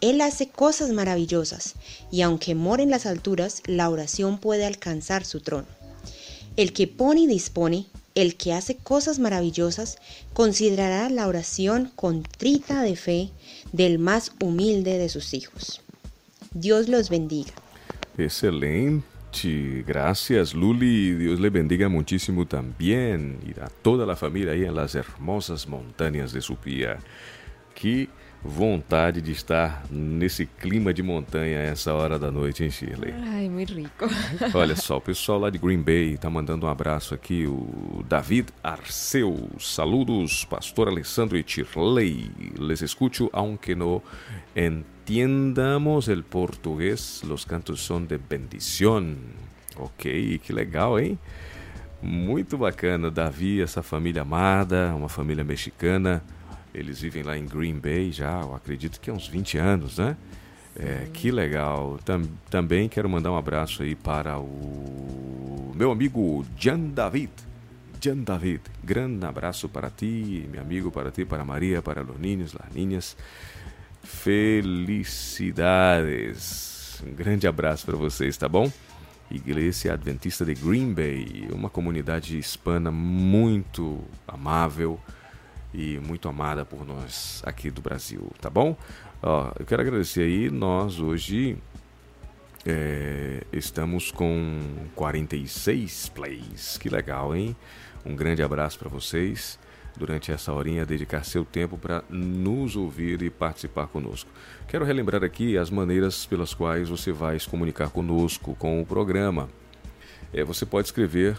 Él 0.00 0.20
hace 0.20 0.48
cosas 0.48 0.90
maravillosas, 0.90 1.74
y 2.10 2.22
aunque 2.22 2.56
mora 2.56 2.82
en 2.82 2.90
las 2.90 3.06
alturas, 3.06 3.62
la 3.66 3.88
oración 3.88 4.38
puede 4.38 4.66
alcanzar 4.66 5.24
su 5.24 5.40
trono. 5.40 5.68
El 6.56 6.72
que 6.72 6.88
pone 6.88 7.20
y 7.20 7.26
dispone, 7.28 7.86
el 8.16 8.36
que 8.36 8.52
hace 8.52 8.76
cosas 8.76 9.20
maravillosas, 9.20 9.96
considerará 10.32 11.08
la 11.08 11.28
oración 11.28 11.92
contrita 11.94 12.82
de 12.82 12.96
fe 12.96 13.30
del 13.70 14.00
más 14.00 14.32
humilde 14.40 14.98
de 14.98 15.08
sus 15.08 15.34
hijos. 15.34 15.82
Dios 16.54 16.88
los 16.88 17.08
bendiga. 17.08 17.52
Excelente, 18.18 19.84
gracias 19.86 20.54
Luli, 20.54 21.14
Dios 21.14 21.40
le 21.40 21.48
bendiga 21.48 21.88
muchísimo 21.88 22.46
también 22.46 23.38
y 23.46 23.58
a 23.58 23.68
toda 23.82 24.04
la 24.04 24.16
familia 24.16 24.52
ahí 24.52 24.64
en 24.64 24.74
las 24.74 24.94
hermosas 24.94 25.66
montañas 25.66 26.32
de 26.32 26.40
Supia. 26.40 26.98
Que 27.74 28.08
vontade 28.44 29.20
de 29.20 29.30
estar 29.30 29.84
nesse 29.90 30.46
clima 30.46 30.92
de 30.92 31.02
montanha 31.02 31.60
a 31.60 31.62
essa 31.62 31.94
hora 31.94 32.18
da 32.18 32.30
noite, 32.30 32.64
hein, 32.64 32.70
Shirley? 32.70 33.12
Ai, 33.12 33.48
muito 33.48 33.72
rico. 33.72 34.06
Olha 34.54 34.74
só, 34.74 34.96
o 34.96 35.00
pessoal 35.00 35.38
lá 35.38 35.50
de 35.50 35.58
Green 35.58 35.80
Bay 35.80 36.16
tá 36.16 36.28
mandando 36.28 36.66
um 36.66 36.68
abraço 36.68 37.14
aqui, 37.14 37.46
o 37.46 38.04
David 38.08 38.48
Arceu. 38.62 39.48
Saludos, 39.58 40.44
pastor 40.44 40.88
Alessandro 40.88 41.38
e 41.38 41.44
Shirley. 41.46 42.30
Les 42.58 42.82
escucho, 42.82 43.30
aunque 43.32 43.74
no 43.74 44.02
entiendamos 45.02 46.06
el 46.06 46.22
portugués, 46.22 47.24
los 47.24 47.44
cantos 47.44 47.80
son 47.80 48.06
de 48.06 48.18
bendición. 48.18 49.16
Ok, 49.76 50.04
que 50.38 50.52
legal, 50.52 51.00
hein? 51.00 51.18
Muito 52.00 52.56
bacana, 52.56 53.10
Davi, 53.10 53.60
essa 53.60 53.82
família 53.82 54.22
amada, 54.22 54.94
uma 54.94 55.08
família 55.08 55.42
mexicana. 55.42 56.22
Eles 56.72 57.00
vivem 57.00 57.24
lá 57.24 57.36
em 57.36 57.46
Green 57.46 57.80
Bay 57.80 58.12
já, 58.12 58.42
eu 58.42 58.54
acredito 58.54 59.00
que 59.00 59.10
há 59.10 59.12
uns 59.12 59.26
20 59.26 59.58
anos, 59.58 59.98
né? 59.98 60.16
É, 60.76 61.08
que 61.12 61.32
legal. 61.32 61.98
Tam, 62.04 62.22
também 62.48 62.88
quero 62.88 63.08
mandar 63.08 63.32
um 63.32 63.36
abraço 63.36 63.82
aí 63.82 63.96
para 63.96 64.38
o 64.38 65.72
meu 65.74 65.90
amigo 65.90 66.44
Jan 66.56 66.78
David. 66.78 67.32
Jan 68.00 68.18
David, 68.18 68.62
grande 68.84 69.26
abraço 69.26 69.68
para 69.68 69.90
ti, 69.90 70.48
meu 70.50 70.60
amigo, 70.60 70.92
para 70.92 71.10
ti, 71.10 71.24
para 71.24 71.44
Maria, 71.44 71.82
para 71.82 72.02
os 72.02 72.18
ninhos, 72.20 72.52
las 72.52 72.72
niñas. 72.72 73.16
Felicidades. 74.02 77.00
Um 77.06 77.14
grande 77.14 77.46
abraço 77.46 77.86
para 77.86 77.96
vocês, 77.96 78.36
tá 78.36 78.48
bom? 78.48 78.68
Igreja 79.30 79.92
Adventista 79.94 80.44
de 80.44 80.54
Green 80.54 80.92
Bay, 80.92 81.48
uma 81.52 81.70
comunidade 81.70 82.36
hispana 82.38 82.90
muito 82.90 84.00
amável 84.28 85.00
e 85.72 85.98
muito 86.00 86.28
amada 86.28 86.64
por 86.64 86.84
nós 86.84 87.40
aqui 87.46 87.70
do 87.70 87.80
Brasil, 87.80 88.28
tá 88.40 88.50
bom? 88.50 88.76
Ó, 89.22 89.52
eu 89.58 89.64
quero 89.64 89.80
agradecer 89.80 90.22
aí, 90.22 90.50
nós 90.50 90.98
hoje 90.98 91.56
é, 92.66 93.44
estamos 93.52 94.10
com 94.10 94.58
46 94.94 96.10
plays, 96.10 96.76
que 96.76 96.90
legal, 96.90 97.34
hein? 97.34 97.56
Um 98.04 98.14
grande 98.14 98.42
abraço 98.42 98.78
para 98.78 98.90
vocês 98.90 99.58
durante 99.96 100.30
essa 100.32 100.52
horinha, 100.52 100.84
dedicar 100.86 101.24
seu 101.24 101.44
tempo 101.44 101.78
para 101.78 102.02
nos 102.08 102.74
ouvir 102.76 103.22
e 103.22 103.30
participar 103.30 103.86
conosco. 103.86 104.28
Quero 104.66 104.84
relembrar 104.84 105.22
aqui 105.22 105.56
as 105.58 105.70
maneiras 105.70 106.26
pelas 106.26 106.52
quais 106.54 106.88
você 106.88 107.12
vai 107.12 107.38
se 107.38 107.48
comunicar 107.48 107.90
conosco, 107.90 108.56
com 108.56 108.80
o 108.80 108.86
programa. 108.86 109.48
É, 110.32 110.42
você 110.42 110.64
pode 110.64 110.88
escrever 110.88 111.36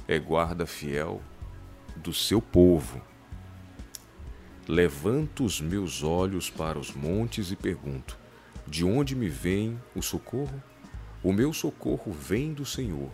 é 0.07 0.19
guarda 0.19 0.67
fiel 0.67 1.23
do 1.97 2.13
seu 2.13 2.43
povo 2.43 3.01
Levanto 4.69 5.45
os 5.45 5.61
meus 5.61 6.03
olhos 6.03 6.51
para 6.51 6.77
os 6.77 6.93
montes 6.93 7.53
e 7.53 7.57
pergunto: 7.57 8.19
De 8.67 8.85
onde 8.85 9.15
me 9.15 9.29
vem 9.29 9.81
o 9.95 10.03
socorro? 10.03 10.61
O 11.23 11.33
meu 11.33 11.53
socorro 11.53 12.13
vem 12.13 12.53
do 12.53 12.65
Senhor, 12.65 13.11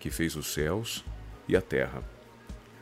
que 0.00 0.10
fez 0.10 0.34
os 0.34 0.52
céus 0.52 1.04
e 1.46 1.56
a 1.56 1.62
terra. 1.62 2.02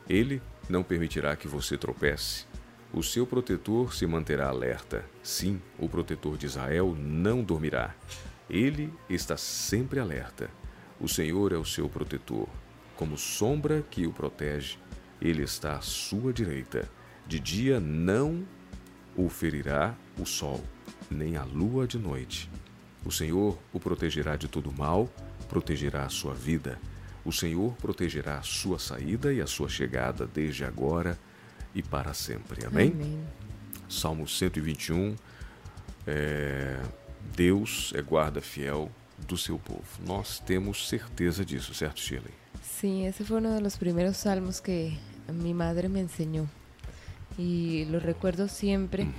Ele 0.09 0.41
não 0.67 0.81
permitirá 0.81 1.35
que 1.35 1.47
você 1.47 1.77
tropece. 1.77 2.45
O 2.91 3.03
seu 3.03 3.27
protetor 3.27 3.93
se 3.93 4.07
manterá 4.07 4.47
alerta. 4.47 5.05
Sim, 5.21 5.61
o 5.77 5.87
protetor 5.87 6.37
de 6.37 6.47
Israel 6.47 6.95
não 6.97 7.43
dormirá. 7.43 7.93
Ele 8.49 8.91
está 9.07 9.37
sempre 9.37 9.99
alerta. 9.99 10.49
O 10.99 11.07
Senhor 11.07 11.51
é 11.51 11.57
o 11.57 11.65
seu 11.65 11.87
protetor. 11.87 12.47
Como 12.95 13.15
sombra 13.15 13.85
que 13.91 14.07
o 14.07 14.11
protege, 14.11 14.79
ele 15.21 15.43
está 15.43 15.75
à 15.75 15.81
sua 15.81 16.33
direita. 16.33 16.89
De 17.27 17.39
dia 17.39 17.79
não 17.79 18.45
o 19.15 19.27
ferirá 19.27 19.95
o 20.17 20.25
sol, 20.25 20.63
nem 21.11 21.35
a 21.35 21.43
lua 21.43 21.85
de 21.85 21.97
noite. 21.97 22.49
O 23.05 23.11
Senhor 23.11 23.57
o 23.73 23.79
protegerá 23.79 24.35
de 24.35 24.47
todo 24.47 24.71
mal, 24.71 25.09
protegerá 25.49 26.05
a 26.05 26.09
sua 26.09 26.33
vida. 26.33 26.79
O 27.25 27.31
Senhor 27.33 27.73
protegerá 27.75 28.37
a 28.37 28.43
sua 28.43 28.79
saída 28.79 29.33
e 29.33 29.41
a 29.41 29.47
sua 29.47 29.67
chegada 29.67 30.25
desde 30.25 30.63
agora 30.63 31.19
e 31.75 31.83
para 31.83 32.13
sempre. 32.13 32.65
Amém? 32.65 32.91
Amém. 32.91 33.19
Salmo 33.89 34.27
121. 34.27 35.15
É, 36.05 36.81
Deus 37.35 37.91
é 37.93 38.01
guarda 38.01 38.39
fiel 38.39 38.89
do 39.27 39.37
seu 39.37 39.59
povo. 39.59 39.83
Nós 40.05 40.39
temos 40.39 40.87
certeza 40.87 41.43
disso, 41.43 41.73
certo, 41.73 41.99
Shirley? 41.99 42.33
Sí, 42.63 43.03
ese 43.03 43.23
fue 43.25 43.37
uno 43.37 43.53
de 43.53 43.61
los 43.61 43.75
primeros 43.75 44.17
salmos 44.17 44.61
que 44.61 44.97
mi 45.31 45.53
madre 45.53 45.89
me 45.89 45.99
enseñó. 45.99 46.47
Y 47.37 47.85
lo 47.85 47.99
recuerdo 47.99 48.47
siempre 48.47 49.03
Uhum. 49.03 49.11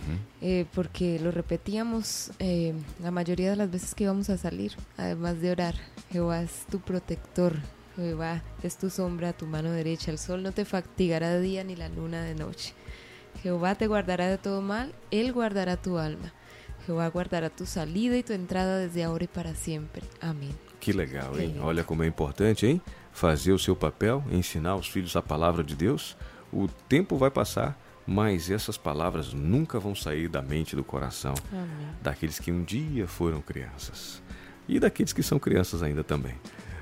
eh, 0.43 0.67
porque 0.75 1.21
lo 1.21 1.31
repetíamos 1.31 2.33
eh, 2.41 2.75
la 3.01 3.11
mayoría 3.13 3.51
de 3.51 3.57
las 3.57 3.71
veces 3.71 3.95
que 3.95 4.05
íbamos 4.05 4.29
a 4.31 4.37
salir, 4.39 4.73
además 4.97 5.41
de 5.41 5.53
orar. 5.53 5.75
Jehová 6.11 6.43
es 6.43 6.67
tu 6.71 6.81
protector, 6.81 7.55
Jehová 7.97 8.43
es 8.63 8.77
tu 8.77 8.91
sombra 8.91 9.33
tu 9.33 9.47
mano 9.47 9.71
derecha, 9.71 10.11
el 10.11 10.19
sol 10.19 10.43
no 10.43 10.51
te 10.53 10.65
fatigará 10.65 11.31
de 11.31 11.41
día 11.43 11.63
ni 11.65 11.77
la 11.77 11.89
luna 11.89 12.23
de 12.23 12.35
noche. 12.35 12.75
Jehová 13.43 13.77
te 13.77 13.87
guardará 13.87 14.27
de 14.29 14.39
todo 14.39 14.63
mal, 14.63 14.93
Él 15.13 15.33
guardará 15.33 15.77
tu 15.77 15.99
alma. 15.99 16.33
Jehová 16.87 17.07
guardará 17.09 17.51
tu 17.51 17.67
salida 17.67 18.17
y 18.17 18.23
tu 18.25 18.33
entrada 18.33 18.79
desde 18.79 19.05
ahora 19.05 19.25
y 19.25 19.29
para 19.29 19.55
siempre. 19.55 20.03
Amén. 20.21 20.51
Que 20.81 20.93
legal, 20.93 21.31
hein? 21.39 21.51
lindo. 21.53 21.65
Olha 21.65 21.85
como 21.85 22.03
é 22.03 22.07
importante, 22.07 22.67
hein? 22.67 22.81
Fazer 23.13 23.53
o 23.53 23.59
seu 23.59 23.77
papel, 23.77 24.25
ensinar 24.33 24.75
os 24.75 24.89
filhos 24.89 25.15
a 25.15 25.23
palavra 25.23 25.63
de 25.63 25.77
Deus. 25.77 26.17
O 26.53 26.67
tempo 26.89 27.17
vai 27.19 27.31
passar, 27.31 27.79
mas 28.09 28.51
essas 28.51 28.79
palavras 28.79 29.35
nunca 29.35 29.79
vão 29.79 29.95
sair 29.95 30.29
da 30.29 30.41
mente 30.41 30.75
do 30.75 30.83
coração 30.83 31.35
Amén. 31.53 31.67
daqueles 32.03 32.41
que 32.41 32.51
um 32.51 32.65
dia 32.65 33.07
foram 33.07 33.43
crianças 33.43 34.23
e 34.67 34.81
daqueles 34.81 35.13
que 35.13 35.23
são 35.23 35.39
crianças 35.39 35.83
ainda 35.83 36.03
também. 36.03 36.35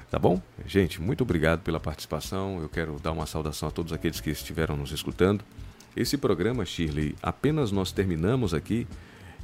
Tá 0.08 0.20
bom? 0.20 0.40
Gente, 0.64 1.02
muito 1.02 1.22
obrigado 1.22 1.62
pela 1.62 1.80
participação. 1.80 2.60
Eu 2.62 2.68
quero 2.68 3.00
dar 3.00 3.10
uma 3.10 3.26
saudação 3.26 3.68
a 3.68 3.72
todos 3.72 3.92
aqueles 3.92 4.20
que 4.20 4.30
estiveram 4.30 4.76
nos 4.76 4.92
escutando 4.92 5.44
Esse 5.96 6.16
programa, 6.16 6.64
Shirley, 6.64 7.16
apenas 7.20 7.72
nós 7.72 7.90
terminamos 7.90 8.54
aqui, 8.54 8.86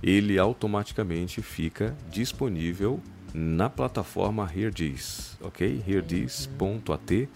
ele 0.01 0.39
automaticamente 0.39 1.43
fica 1.43 1.97
disponível 2.11 3.01
na 3.35 3.69
plataforma 3.69 4.49
HearDis, 4.55 5.37
ok? 5.41 5.83
HearDis.at 5.85 7.29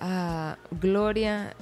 A 0.00 0.56
Glória 0.72 1.54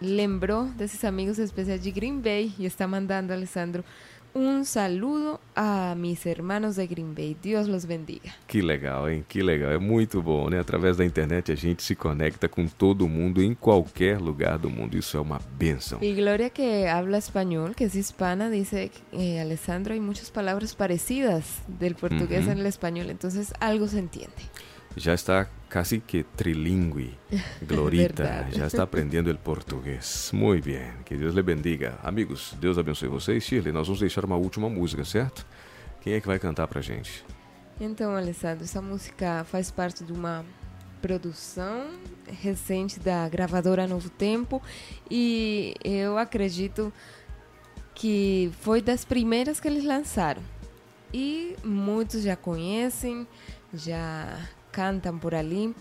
lembrou 0.00 0.64
desses 0.76 1.04
amigos 1.04 1.38
especiais 1.38 1.82
de 1.82 1.90
Green 1.90 2.20
Bay 2.20 2.52
e 2.58 2.66
está 2.66 2.86
mandando, 2.86 3.32
Alessandro, 3.32 3.84
um 4.36 4.64
saludo 4.64 5.38
a 5.54 5.94
mis 5.96 6.26
hermanos 6.26 6.74
de 6.74 6.84
Green 6.88 7.14
Bay. 7.14 7.36
Deus 7.40 7.68
los 7.68 7.84
bendiga. 7.84 8.34
Que 8.48 8.60
legal, 8.62 9.08
hein? 9.08 9.24
Que 9.28 9.44
legal. 9.44 9.70
É 9.70 9.78
muito 9.78 10.20
bom, 10.20 10.50
né? 10.50 10.58
Através 10.58 10.96
da 10.96 11.04
internet 11.04 11.52
a 11.52 11.54
gente 11.54 11.84
se 11.84 11.94
conecta 11.94 12.48
com 12.48 12.66
todo 12.66 13.06
mundo 13.08 13.40
em 13.40 13.54
qualquer 13.54 14.18
lugar 14.18 14.58
do 14.58 14.68
mundo. 14.68 14.98
Isso 14.98 15.16
é 15.16 15.20
uma 15.20 15.38
benção. 15.56 16.00
Y 16.02 16.14
Gloria 16.14 16.50
que 16.50 16.84
habla 16.88 17.16
español, 17.18 17.74
que 17.76 17.84
es 17.84 17.94
hispana, 17.94 18.50
dice, 18.50 18.90
eh, 19.12 19.40
Alessandro, 19.40 19.94
hay 19.94 20.00
muchas 20.00 20.32
palabras 20.32 20.74
parecidas 20.74 21.62
del 21.68 21.94
portugués 21.94 22.42
Ujú. 22.42 22.50
en 22.52 22.58
el 22.58 22.66
español, 22.66 23.10
entonces 23.10 23.52
algo 23.60 23.86
se 23.86 24.00
entiende. 24.00 24.34
Já 24.96 25.14
está 25.14 25.48
casi 25.68 25.98
que 26.00 26.22
trilingüe. 26.22 27.18
Glorita, 27.66 28.46
já 28.52 28.66
está 28.66 28.84
aprendendo 28.84 29.30
o 29.30 29.38
português. 29.38 30.30
Muito 30.32 30.64
bem. 30.64 30.92
Que 31.04 31.16
Deus 31.16 31.34
lhe 31.34 31.42
bendiga. 31.42 31.98
Amigos, 32.02 32.54
Deus 32.60 32.78
abençoe 32.78 33.08
vocês. 33.08 33.42
Shirley, 33.42 33.72
nós 33.72 33.86
vamos 33.86 34.00
deixar 34.00 34.24
uma 34.24 34.36
última 34.36 34.68
música, 34.68 35.04
certo? 35.04 35.44
Quem 36.00 36.12
é 36.12 36.20
que 36.20 36.26
vai 36.26 36.38
cantar 36.38 36.68
pra 36.68 36.80
gente? 36.80 37.24
Então, 37.80 38.14
Alessandro, 38.14 38.62
essa 38.62 38.80
música 38.80 39.44
faz 39.44 39.70
parte 39.70 40.04
de 40.04 40.12
uma 40.12 40.44
produção 41.02 41.90
recente 42.40 43.00
da 43.00 43.28
gravadora 43.28 43.86
Novo 43.86 44.08
Tempo 44.08 44.62
e 45.10 45.74
eu 45.84 46.16
acredito 46.16 46.92
que 47.94 48.50
foi 48.60 48.80
das 48.80 49.04
primeiras 49.04 49.60
que 49.60 49.68
eles 49.68 49.84
lançaram. 49.84 50.42
E 51.12 51.56
muitos 51.62 52.22
já 52.22 52.36
conhecem, 52.36 53.26
já 53.72 54.38
cantam 54.74 55.18
por 55.18 55.34
ali. 55.34 55.74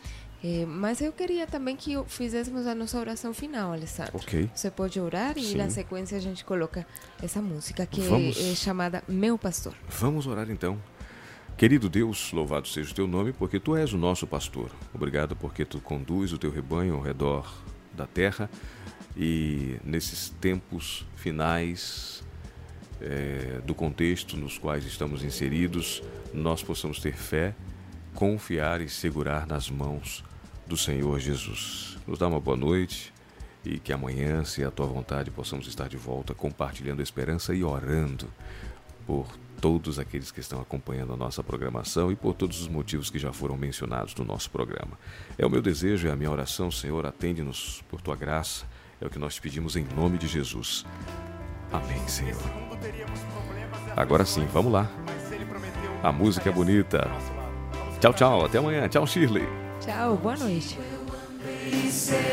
Eh, 0.44 0.66
mas 0.66 1.02
eu 1.02 1.12
queria 1.12 1.48
também 1.48 1.76
que 1.76 1.96
fizéssemos 2.08 2.68
a 2.68 2.76
nossa 2.76 3.00
oração 3.00 3.34
final, 3.34 3.72
Alessandro. 3.72 4.20
Você 4.54 4.70
pode 4.70 5.00
orar 5.00 5.38
e 5.38 5.44
Sim. 5.44 5.58
na 5.58 5.70
sequência 5.70 6.18
a 6.18 6.22
gente 6.22 6.44
coloca 6.44 6.86
essa 7.22 7.41
música 7.41 7.86
que 7.86 8.02
Vamos. 8.02 8.38
é 8.38 8.54
chamada 8.56 9.04
Meu 9.08 9.38
Pastor. 9.38 9.74
Vamos 9.88 10.28
orar 10.28 10.50
então. 10.52 10.78
Querido 11.56 11.88
Deus, 11.88 12.32
louvado 12.34 12.68
seja 12.68 12.91
o 12.91 12.96
teu 12.96 13.08
nome, 13.08 13.32
porque 13.32 13.60
tu 13.60 13.76
és 13.76 13.94
o 13.94 13.98
nosso 13.98 14.28
pastor. 14.28 14.70
Obrigado 14.94 15.36
porque 15.36 15.64
tu 15.64 15.80
conduz 15.80 16.34
o 16.34 16.38
teu 16.38 16.52
rebanho 16.52 16.96
ao 16.96 17.02
redor 17.02 17.64
da 17.94 18.08
terra 18.08 18.50
e 19.16 19.78
nesses 19.84 20.30
tempos 20.41 21.06
finais 21.16 22.24
eh, 23.00 23.62
do 23.66 23.76
contexto 23.76 24.36
nos 24.36 24.58
quais 24.58 24.84
estamos 24.86 25.24
inseridos, 25.24 26.02
nós 26.34 26.64
possamos 26.64 27.00
ter 27.00 27.14
fé, 27.14 27.54
confiar 28.14 28.82
e 28.82 28.89
segurar 28.89 29.47
nas 29.47 29.70
mãos 29.70 30.24
do 30.66 30.78
Senhor 30.78 31.20
Jesus. 31.20 31.97
Nos 32.07 32.20
dá 32.20 32.28
uma 32.28 32.39
boa 32.39 32.57
noite 32.57 33.14
e 33.66 33.80
que 33.80 33.93
amanhã, 33.93 34.43
se 34.43 34.64
a 34.64 34.72
tua 34.72 34.86
vontade, 34.86 35.32
possamos 35.32 35.68
estar 35.68 35.88
de 35.88 35.97
volta 35.97 36.34
compartilhando 36.34 36.99
a 36.99 37.03
esperança 37.03 37.53
e 37.53 37.64
orando 37.64 38.28
por 39.05 39.28
todos 39.59 39.97
aqueles 39.97 40.32
que 40.32 40.41
estão 40.41 40.59
acompanhando 40.61 41.14
a 41.14 41.18
nossa 41.18 41.41
programação 41.41 42.11
e 42.11 42.16
por 42.16 42.34
todos 42.34 42.61
os 42.61 42.68
motivos 42.68 43.09
que 43.09 43.18
já 43.18 43.32
foram 43.32 43.55
mencionados 43.55 44.14
no 44.16 44.26
nosso 44.26 44.49
programa. 44.49 44.99
É 45.38 45.45
o 45.45 45.49
meu 45.49 45.61
desejo, 45.61 46.07
é 46.07 46.11
a 46.11 46.16
minha 46.16 46.32
oração, 46.32 46.70
Senhor, 46.70 47.05
atende-nos 47.05 47.82
por 47.89 48.01
tua 48.01 48.16
graça. 48.16 48.66
É 48.99 49.05
o 49.05 49.09
que 49.09 49.20
nós 49.20 49.36
te 49.36 49.41
pedimos 49.41 49.76
em 49.76 49.86
nome 49.95 50.18
de 50.18 50.28
Jesus. 50.28 50.86
Amém, 51.72 52.05
Senhor. 52.07 52.41
Agora 53.95 54.26
sim, 54.26 54.45
vamos 54.47 54.72
lá. 54.72 54.89
A 56.03 56.11
música 56.11 56.49
é 56.49 56.51
bonita. 56.51 57.09
Tchau, 58.04 58.12
tchau. 58.14 58.43
Até 58.43 58.58
amanhã. 58.58 58.86
Tchau, 58.89 59.08
Shirley. 59.08 59.47
Tchau, 59.80 60.18
boa 60.18 60.36
noite. 60.36 60.78
segurança 61.89 62.28